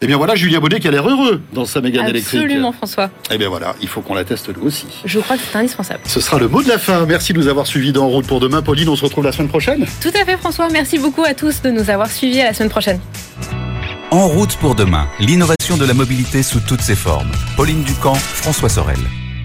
Eh 0.00 0.06
bien 0.06 0.16
voilà, 0.16 0.36
Julien 0.36 0.60
Baudet 0.60 0.78
qui 0.78 0.86
a 0.86 0.90
l'air 0.92 1.08
heureux 1.08 1.40
dans 1.52 1.64
sa 1.64 1.80
Mégane 1.80 2.08
électrique. 2.08 2.40
Absolument, 2.40 2.72
François. 2.72 3.10
Eh 3.32 3.38
bien 3.38 3.48
voilà, 3.48 3.74
il 3.82 3.88
faut 3.88 4.00
qu'on 4.00 4.14
la 4.14 4.24
teste 4.24 4.48
nous 4.56 4.66
aussi. 4.66 4.86
Je 5.04 5.18
crois 5.18 5.36
que 5.36 5.42
c'est 5.50 5.58
indispensable. 5.58 6.00
Ce 6.04 6.20
sera 6.20 6.38
le 6.38 6.46
mot 6.46 6.62
de 6.62 6.68
la 6.68 6.78
fin. 6.78 7.04
Merci 7.04 7.32
de 7.32 7.38
nous 7.38 7.48
avoir 7.48 7.66
suivis 7.66 7.92
dans 7.92 8.06
Route 8.08 8.26
pour 8.26 8.38
demain. 8.38 8.62
Pauline, 8.62 8.88
on 8.88 8.96
se 8.96 9.04
retrouve 9.04 9.24
la 9.24 9.32
semaine 9.32 9.48
prochaine. 9.48 9.86
Tout 10.00 10.12
à 10.20 10.24
fait, 10.24 10.36
François. 10.36 10.68
Merci 10.70 10.98
beaucoup 10.98 11.24
à 11.24 11.34
tous 11.34 11.62
de 11.62 11.70
nous 11.70 11.90
avoir 11.90 12.08
suivis. 12.10 12.40
À 12.40 12.44
la 12.44 12.54
semaine 12.54 12.70
prochaine. 12.70 13.00
En 14.10 14.26
route 14.26 14.56
pour 14.56 14.74
demain, 14.74 15.06
l'innovation 15.20 15.76
de 15.76 15.84
la 15.84 15.92
mobilité 15.92 16.42
sous 16.42 16.60
toutes 16.60 16.80
ses 16.80 16.94
formes. 16.94 17.30
Pauline 17.56 17.82
Ducamp, 17.82 18.14
François 18.14 18.70
Sorel. 18.70 18.98